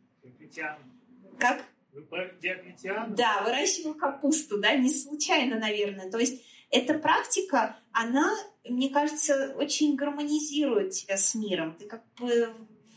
[1.40, 1.64] Как?
[1.94, 3.16] Диоклетиан?
[3.16, 6.10] Да, выращивал капусту, да, не случайно, наверное.
[6.11, 8.32] То есть эта практика, она,
[8.64, 11.76] мне кажется, очень гармонизирует тебя с миром.
[11.76, 12.53] Ты как бы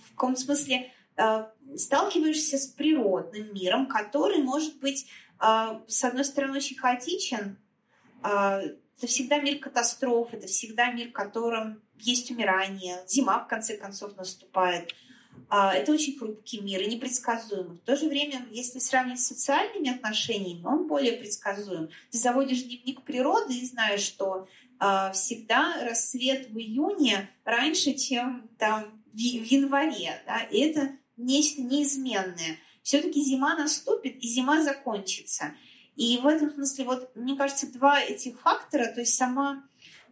[0.06, 1.46] в каком-то смысле э,
[1.76, 5.06] сталкиваешься с природным миром, который может быть,
[5.40, 7.56] э, с одной стороны, очень хаотичен.
[8.22, 8.60] Э,
[8.98, 14.16] это всегда мир катастроф, это всегда мир, в котором есть умирание, зима, в конце концов,
[14.16, 14.92] наступает.
[15.54, 17.76] А, это очень хрупкий мир и непредсказуемый.
[17.76, 21.90] В то же время, если сравнить с социальными отношениями, он более предсказуем.
[22.10, 24.48] Ты заводишь дневник природы и знаешь, что
[24.78, 30.22] а, всегда рассвет в июне раньше, чем там в январе.
[30.26, 30.40] Да?
[30.40, 32.56] И это нечто неизменное.
[32.82, 35.52] Все-таки зима наступит, и зима закончится.
[35.96, 39.62] И в этом смысле, вот, мне кажется, два этих фактора, то есть сама,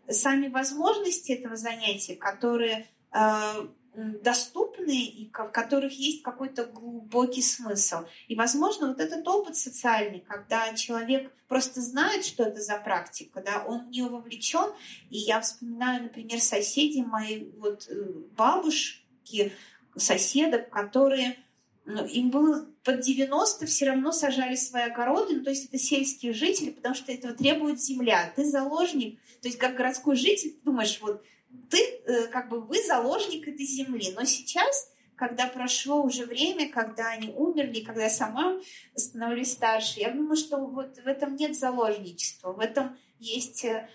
[0.07, 8.05] сами возможности этого занятия, которые э, доступны и в которых есть какой-то глубокий смысл.
[8.29, 13.65] И, возможно, вот этот опыт социальный, когда человек просто знает, что это за практика, да,
[13.67, 14.73] он в нее вовлечен.
[15.11, 18.05] И я вспоминаю, например, соседей моей вот э,
[18.37, 19.53] бабушки,
[19.97, 21.37] соседок, которые
[21.85, 26.33] ну, им было под 90 все равно сажали свои огороды, ну, то есть это сельские
[26.33, 28.33] жители, потому что этого требует земля.
[28.37, 31.23] Ты заложник, то есть как городской житель, ты думаешь, вот
[31.71, 34.13] ты, э, как бы вы заложник этой земли.
[34.15, 38.59] Но сейчас, когда прошло уже время, когда они умерли, когда я сама
[38.95, 43.89] становлюсь старше, я думаю, что вот в этом нет заложничества, в этом есть э,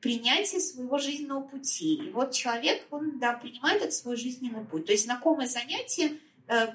[0.00, 1.94] принятие своего жизненного пути.
[1.94, 4.86] И вот человек, он, да, принимает этот свой жизненный путь.
[4.86, 6.18] То есть знакомое занятие,
[6.48, 6.68] э,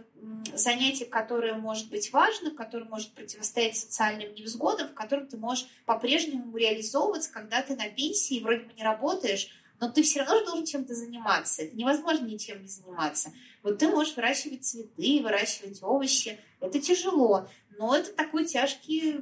[0.53, 6.55] занятие, которое может быть важно, которое может противостоять социальным невзгодам, в котором ты можешь по-прежнему
[6.55, 9.49] реализовываться, когда ты на пенсии, вроде бы не работаешь,
[9.81, 11.63] но ты все равно же должен чем-то заниматься.
[11.63, 13.33] Это невозможно ничем не заниматься.
[13.63, 16.39] Вот ты можешь выращивать цветы, выращивать овощи.
[16.59, 17.47] Это тяжело,
[17.79, 19.21] но это такой тяжкий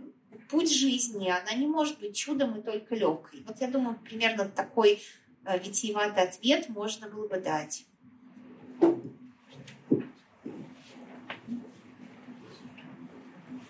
[0.50, 1.30] путь жизни.
[1.30, 3.42] Она не может быть чудом и только легкой.
[3.48, 5.02] Вот я думаю, примерно такой
[5.46, 7.86] э, витиеватый ответ можно было бы дать.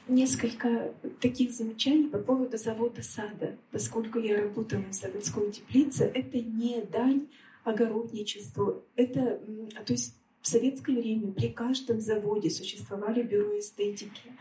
[0.09, 3.57] Несколько таких замечаний по поводу завода сада.
[3.71, 7.27] Поскольку я работала в заводской теплице, это не дань
[7.63, 8.83] огородничеству.
[8.95, 9.39] Это,
[9.85, 14.31] то есть в советское время при каждом заводе существовали бюро эстетики.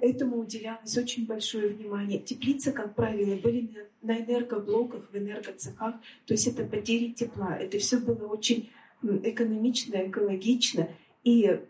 [0.00, 2.18] Этому уделялось очень большое внимание.
[2.18, 3.70] Теплицы, как правило, были
[4.02, 5.96] на энергоблоках, в энергоцехах.
[6.26, 7.56] То есть это потери тепла.
[7.56, 8.68] Это все было очень
[9.02, 10.88] экономично, экологично.
[11.24, 11.60] И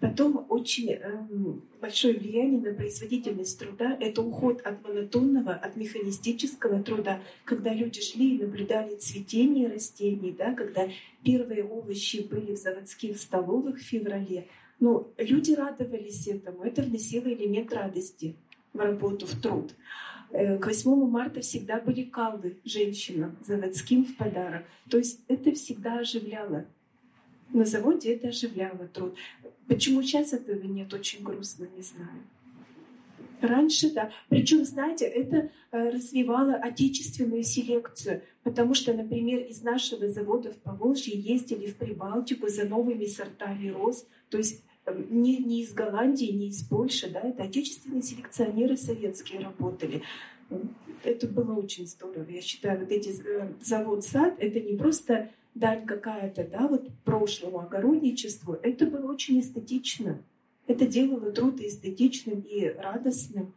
[0.00, 1.00] Потом очень э,
[1.80, 8.36] большое влияние на производительность труда— это уход от монотонного, от механистического труда, когда люди шли
[8.36, 10.88] и наблюдали цветение растений, да, когда
[11.22, 14.46] первые овощи были в заводских столовых в феврале.
[14.80, 18.34] Но люди радовались этому, это вносило элемент радости
[18.72, 19.74] в работу, в труд.
[20.30, 24.64] Э, к 8 марта всегда были калвы женщинам заводским в подарок.
[24.90, 26.66] То есть это всегда оживляло
[27.52, 29.16] на заводе это оживляло труд.
[29.66, 32.22] Почему сейчас этого нет, очень грустно, не знаю.
[33.40, 34.10] Раньше, да.
[34.28, 41.18] Причем, знаете, это э, развивало отечественную селекцию, потому что, например, из нашего завода в Поволжье
[41.18, 46.48] ездили в Прибалтику за новыми сортами роз, то есть э, не, не из Голландии, не
[46.48, 50.02] из Польши, да, это отечественные селекционеры советские работали.
[51.02, 52.28] Это было очень здорово.
[52.30, 58.54] Я считаю, вот эти э, завод-сад— это не просто дать какая-то, да, вот прошлому огородничеству,
[58.54, 60.22] это было очень эстетично.
[60.66, 63.54] Это делало труд и эстетичным, и радостным.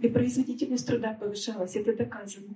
[0.00, 2.54] И производительность труда повышалась, это доказано.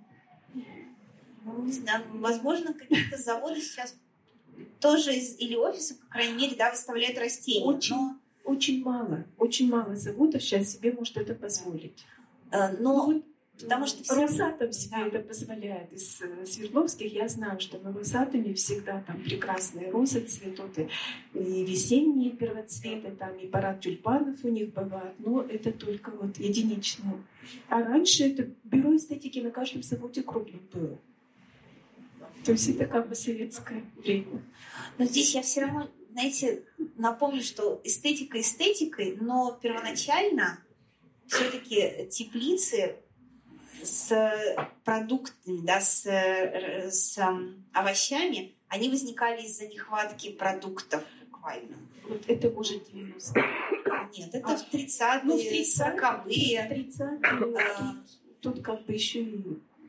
[1.45, 3.97] Ну, не знаю, возможно, какие-то заводы сейчас
[4.79, 7.65] тоже из, или офисы, по крайней мере, да, выставляют растения.
[7.65, 8.17] Очень, но...
[8.45, 12.05] очень мало, очень мало заводов сейчас себе может это позволить.
[12.51, 13.25] Э, но ну, вот
[13.63, 14.15] Потому что все...
[14.15, 15.07] Росатом себе да.
[15.07, 15.93] это позволяет.
[15.93, 20.89] Из э, Свердловских я знаю, что на Росатоме всегда там прекрасные розы цветут, и,
[21.35, 27.23] и весенние первоцветы, там и парад тюльпанов у них бывает, но это только вот единичные.
[27.69, 30.99] А раньше это бюро эстетики на каждом заводе крупным было.
[32.45, 34.43] То есть это как бы советское время.
[34.99, 36.63] Но здесь я все равно, знаете,
[36.97, 40.59] напомню, что эстетика эстетикой, но первоначально
[41.27, 42.97] все-таки теплицы
[43.83, 44.33] с
[44.85, 47.19] продуктами, да, с, с
[47.73, 51.77] овощами, они возникали из-за нехватки продуктов буквально.
[52.09, 53.41] Вот это может 90
[54.17, 56.69] Нет, это в 30-е, Ну, в 30-е, 40-е.
[56.69, 57.95] 30 А.
[58.41, 59.27] Тут как бы еще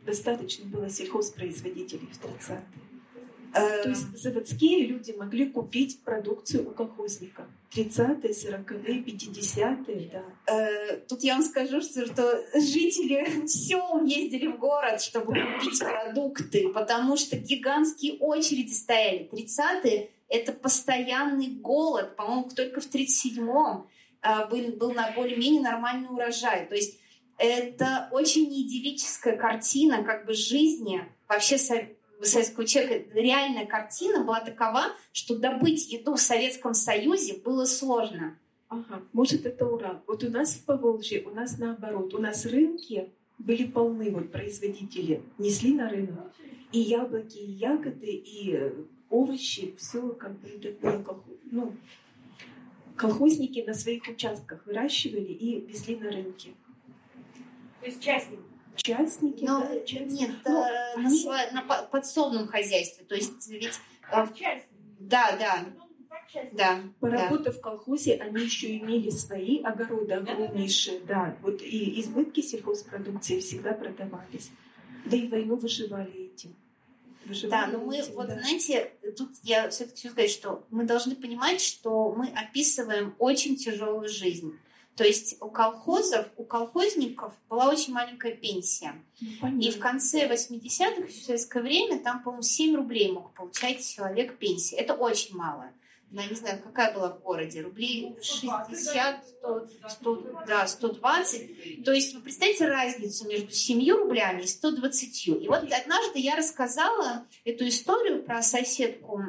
[0.06, 2.64] достаточно было сельхозпроизводителей в 30-е.
[3.54, 7.46] Э, То есть заводские люди могли купить продукцию у колхозника.
[7.76, 10.54] 30-е, 40-е, 50-е, да.
[10.54, 16.70] Э, Тут я вам скажу, что, что жители сел ездили в город, чтобы купить продукты,
[16.70, 19.30] потому что гигантские очереди стояли.
[19.32, 22.16] 30-е— это постоянный голод.
[22.16, 23.88] По-моему, только в 37-м
[24.22, 26.68] э, был, был на более-менее нормальный урожай.
[26.68, 27.00] То есть
[27.38, 31.58] это очень неидиллическая картина как бы жизни вообще
[32.26, 33.10] со- советского человека.
[33.14, 38.38] Реальная картина была такова, что добыть еду в Советском Союзе было сложно.
[38.70, 40.02] Ага, может это Урал.
[40.08, 42.14] Вот у нас в Поволжье, у нас наоборот.
[42.14, 46.32] У нас рынки были полны, вот производители несли на рынок
[46.72, 48.72] и яблоки, и ягоды, и
[49.10, 51.74] овощи, все как бы это было колхоз- ну,
[52.96, 56.54] колхозники на своих участках выращивали и везли на рынки.
[57.82, 58.40] То есть частник.
[58.84, 60.22] Частники, Но да, частники.
[60.22, 63.06] нет, Ну, э, на, они- сво- на по- подсобном хозяйстве.
[63.06, 63.66] То есть ведь...
[63.68, 64.34] э, Как.
[65.00, 65.66] Да, да,
[66.34, 66.44] да.
[66.54, 66.80] да.
[67.00, 71.36] Поработав в колхозе, они еще имели свои огороды огромнейшие, да.
[71.42, 74.52] Вот и избытки сельхозпродукции всегда продавались.
[75.06, 76.56] Да и войну выживали этим.
[77.26, 78.40] Да, Выживали но мы, этим, вот да.
[78.40, 84.10] знаете, тут я все-таки хочу сказать, что мы должны понимать, что мы описываем очень тяжелую
[84.10, 84.58] жизнь.
[84.96, 88.94] То есть у колхозов, у колхозников была очень маленькая пенсия.
[89.22, 89.82] Ну, И в понятно.
[89.82, 94.76] конце 80-х, в советское время, там, по-моему, 7 рублей мог получать человек пенсии.
[94.76, 95.72] Это очень мало.
[96.12, 101.86] Я не знаю, какая была в городе, рублей 60, 100, 100, да, 120.
[101.86, 105.28] То есть вы представляете разницу между 7 рублями и 120.
[105.28, 109.24] И вот однажды я рассказала эту историю про соседку,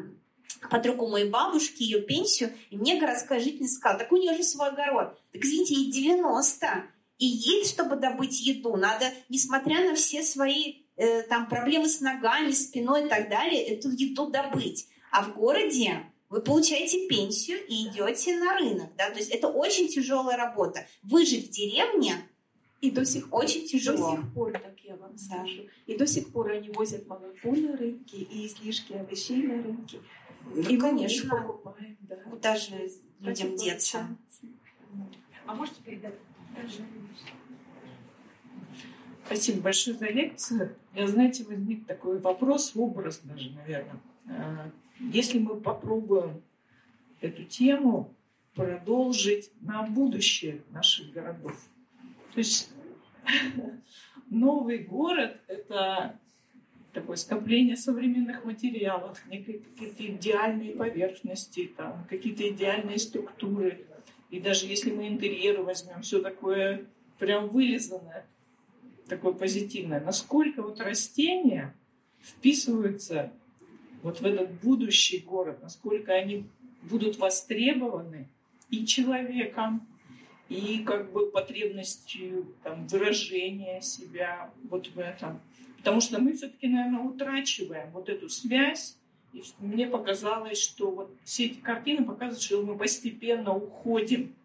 [0.70, 4.68] подругу моей бабушки, ее пенсию, и мне городская жительница сказала, так у нее же свой
[4.68, 5.18] огород.
[5.32, 6.84] Так извините, ей 90.
[7.18, 12.50] И ей, чтобы добыть еду, надо, несмотря на все свои э, там проблемы с ногами,
[12.50, 14.88] спиной и так далее, эту еду добыть.
[15.12, 18.90] А в городе вы получаете пенсию и идете на рынок.
[18.96, 19.10] Да?
[19.10, 20.86] То есть это очень тяжелая работа.
[21.02, 22.14] Выжить в деревне
[22.80, 24.16] И до сих пор, очень до тяжело.
[24.16, 25.18] сих пор, так я вам Да.
[25.18, 25.68] скажу.
[25.86, 30.00] И до сих пор они возят молоко на рынки и излишки овощей на рынки.
[30.54, 31.30] И мы конечно.
[31.30, 32.16] покупаем, да.
[32.16, 32.90] Куда же
[33.20, 34.06] людям деться?
[35.46, 36.14] А можете передать?
[39.26, 40.76] Спасибо большое за лекцию.
[40.94, 44.00] Я, знаете, возник такой вопрос, образ даже, наверное.
[44.28, 46.42] А, Если мы попробуем
[47.20, 48.14] эту тему
[48.54, 51.56] продолжить на будущее наших городов.
[52.34, 52.70] То есть
[54.30, 56.18] новый город– это
[56.92, 63.86] такое скопление современных материалов, какие-то идеальные поверхности, там, какие-то идеальные структуры.
[64.30, 66.86] И даже если мы интерьеры возьмем, все такое
[67.18, 68.26] прям вылизанное,
[69.08, 70.00] такое позитивное.
[70.00, 71.74] Насколько вот растения
[72.20, 73.32] вписываются
[74.02, 76.44] вот в этот будущий город, насколько они
[76.82, 78.28] будут востребованы
[78.70, 79.86] и человеком,
[80.48, 85.40] и как бы потребностью там, выражения себя вот в этом.
[85.82, 88.96] Потому что мы все-таки, наверное, утрачиваем вот эту связь.
[89.32, 94.36] И мне показалось, что вот все эти картины показывают, что мы постепенно уходим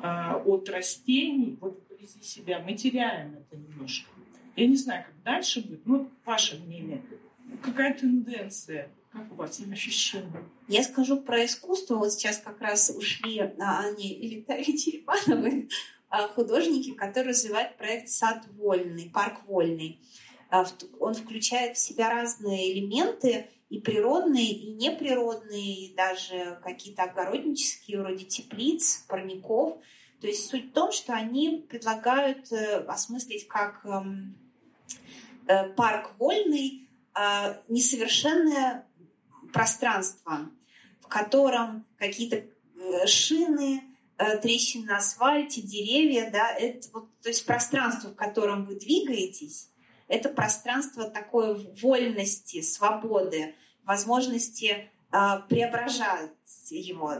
[0.00, 4.08] а, от растений, вот вблизи себя, мы теряем это немножко.
[4.54, 5.84] Я не знаю, как дальше будет.
[5.84, 7.02] Ну, ваше мнение.
[7.60, 8.88] Какая тенденция?
[9.10, 10.44] Как у вас ощущение?
[10.68, 11.96] Я скажу про искусство.
[11.96, 15.68] Вот сейчас как раз ушли Аня и Виталий Черепановы,
[16.34, 19.98] художники, которые развивают проект «Сад вольный», «Парк вольный».
[20.52, 20.66] А,
[21.00, 28.26] Он включает в себя разные элементы, и природные, и неприродные, и даже какие-то огороднические, вроде
[28.26, 29.78] теплиц, парников.
[30.20, 34.36] То есть суть в том, что они предлагают э, осмыслить как эм,
[35.46, 38.86] э, парк вольный э, несовершенное
[39.54, 40.50] пространство,
[41.00, 43.84] в котором какие-то э, шины,
[44.42, 49.71] трещины на асфальте, деревья, да, это вот, то есть пространство, в котором вы двигаетесь,
[50.12, 55.18] это пространство такой вольности, свободы, возможности э,
[55.48, 56.30] преображать
[56.68, 57.14] его.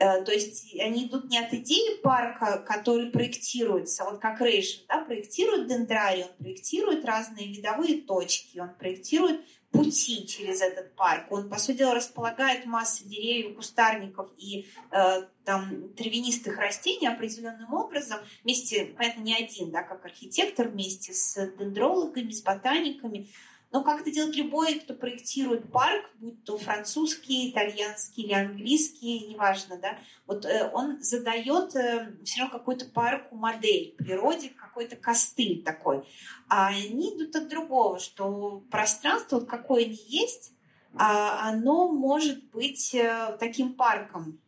[0.00, 5.04] Э, То есть они идут не от идеи парка, который проектируется, вот как Рейшин, да,
[5.04, 9.40] проектирует дендрарий, он проектирует разные видовые точки, он проектирует
[9.74, 11.26] пути через этот парк.
[11.30, 18.18] Он, по сути дела, располагает массу деревьев, кустарников и э, там травянистых растений определенным образом,
[18.44, 23.28] вместе, понятно, не один, да, как архитектор, вместе с дендрологами, с ботаниками.
[23.74, 29.78] Но как это делает любой, кто проектирует парк, будь то французский, итальянский или английский, неважно,
[29.78, 29.98] да,
[30.28, 36.04] вот э, он задает э, все равно какую-то парку модель природе, какой-то костыль такой.
[36.48, 40.52] А они идут от другого, что пространство, вот какое они есть,
[40.96, 44.38] а оно может быть э, таким парком.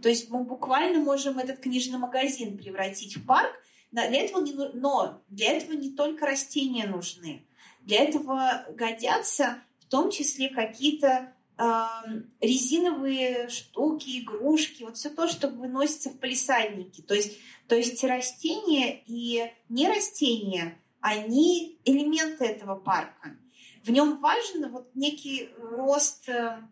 [0.00, 3.50] То есть мы буквально можем этот книжный магазин превратить в парк,
[3.90, 7.44] для этого не, но для этого не только растения нужны.
[7.82, 11.62] Для этого годятся в том числе какие-то э,
[12.40, 17.00] резиновые штуки, игрушки, вот все то, что выносится в полисадники.
[17.00, 23.36] То есть, то есть растения и не растения, они элементы этого парка.
[23.82, 26.62] В нем важен вот некий рост, э,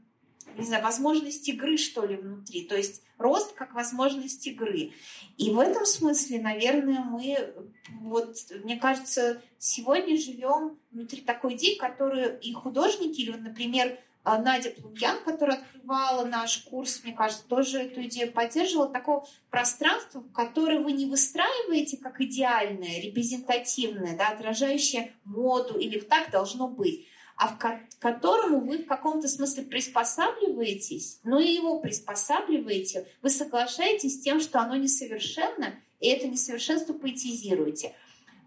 [0.56, 2.64] не знаю, возможность игры, что ли, внутри.
[2.64, 4.92] То есть рост как возможность игры.
[5.36, 7.54] И в этом смысле, наверное, мы,
[8.00, 14.70] вот, мне кажется, сегодня живем внутри такой идеи, которую и художники, или, например, а, Надя
[14.70, 20.92] Плумьян, которая открывала наш курс, мне кажется, тоже эту идею поддерживала, такого пространства, которое вы
[20.92, 27.06] не выстраиваете как идеальное, репрезентативное, да, отражающее моду, или так должно быть,
[27.38, 34.16] а в ко- которому вы в каком-то смысле приспосабливаетесь, но и его приспосабливаете, вы соглашаетесь
[34.16, 37.94] с тем, что оно несовершенно, и это несовершенство поэтизируете.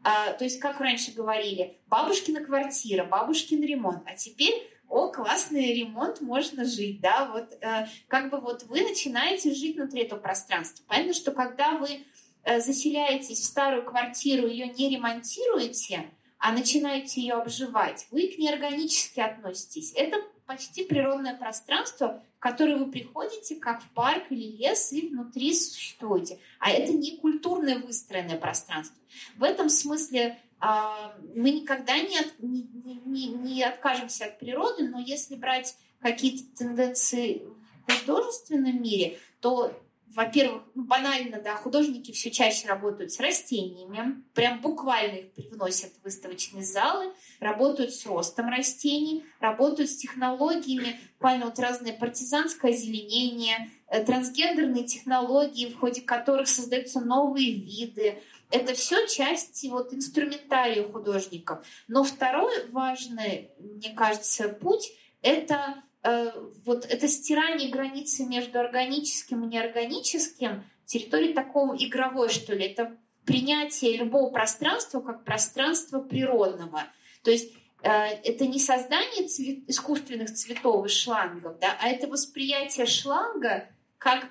[0.04, 6.20] А, то есть, как раньше говорили, бабушкина квартира, бабушкин ремонт, а теперь о, классный ремонт,
[6.20, 10.84] можно жить, да, вот э, как бы вот вы начинаете жить внутри этого пространства.
[10.86, 12.04] Понятно, что когда вы
[12.44, 16.12] э, заселяетесь в старую квартиру, ее не ремонтируете,
[16.42, 19.94] а начинаете ее обживать, вы к ней органически относитесь.
[19.96, 25.54] Это почти природное пространство, в которое вы приходите как в парк или лес и внутри
[25.54, 26.40] существуете.
[26.60, 28.98] А это не культурное выстроенное пространство.
[29.38, 32.68] В этом смысле а, мы никогда не, от, не,
[33.06, 37.44] не, не откажемся от природы, но если брать какие-то тенденции
[37.88, 39.80] в художественном мире, то
[40.14, 46.04] во-первых, ну, банально, да, художники все чаще работают с растениями, прям буквально их привносят в
[46.04, 54.04] выставочные залы, работают с ростом растений, работают с технологиями, буквально вот разное партизанское озеленение, э,
[54.04, 58.22] трансгендерные технологии, в ходе которых создаются новые виды.
[58.50, 61.66] Это все части вот инструментария художников.
[61.88, 70.64] Но второй важный, мне кажется, путь– это вот это стирание границы между органическим и неорганическим,
[70.86, 76.84] территории такого игровой, что ли, это принятие любого пространства как пространства природного.
[77.24, 77.54] То есть
[77.84, 84.28] э, это не создание цвет, искусственных цветов из шлангов, да, а это восприятие шланга как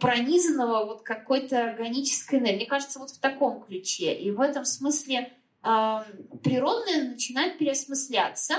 [0.00, 2.56] пронизанного вот какой-то органической энергией.
[2.56, 4.14] Мне кажется, вот в таком ключе.
[4.14, 5.32] И в этом смысле
[5.62, 5.98] э,
[6.42, 8.54] природное начинает переосмысляться,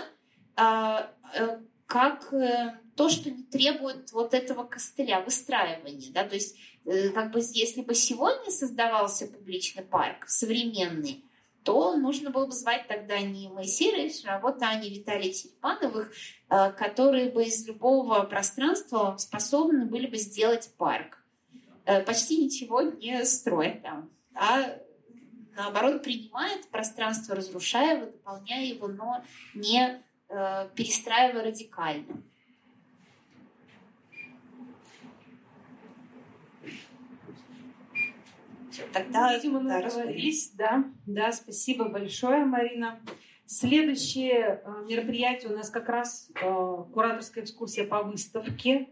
[0.55, 6.11] э, э, как э, то, что не требует вот этого костыля, выстраивания.
[6.11, 6.23] Да?
[6.23, 11.23] То есть, э, как бы, если бы сегодня создавался публичный парк, современный,
[11.63, 16.11] то нужно было бы звать тогда не Моисея Рейшера, а вот Ани Виталия Черепановых,
[16.49, 21.19] э, которые бы из любого пространства способны были бы сделать парк.
[22.07, 24.75] Почти ничего не строят там, а
[25.55, 32.23] наоборот принимает пространство, разрушая его, дополняя его, но не э, перестраивая радикально.
[38.91, 40.51] Тогда, Видимо, мы да, договорились.
[40.51, 42.99] Да, да, спасибо большое, Марина.
[43.45, 48.89] Следующее э, мероприятие у нас как раз э, кураторская экскурсия по выставке.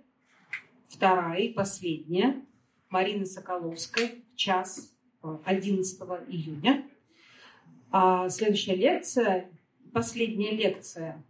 [0.89, 2.45] Вторая и последняя.
[2.89, 4.93] Марины Соколовской в час
[5.45, 6.87] 11 э, июня.
[7.91, 9.49] А следующая лекция
[9.93, 11.23] последняя лекция.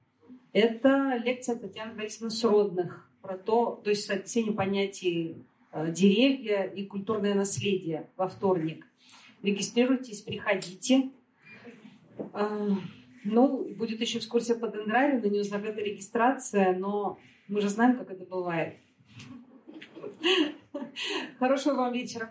[0.53, 5.37] Это лекция Татьяны Борисовны Сродных про то, то есть соотнесение понятий
[5.71, 8.85] э, деревья и культурное наследие во вторник.
[9.41, 11.09] Регистрируйтесь, приходите.
[12.33, 12.69] А,
[13.23, 17.17] ну, будет еще экскурсия по дендрарию, на нее закрыта регистрация, но
[17.47, 18.77] мы же знаем, как это бывает.
[21.39, 22.29] Хорошего вам вечера.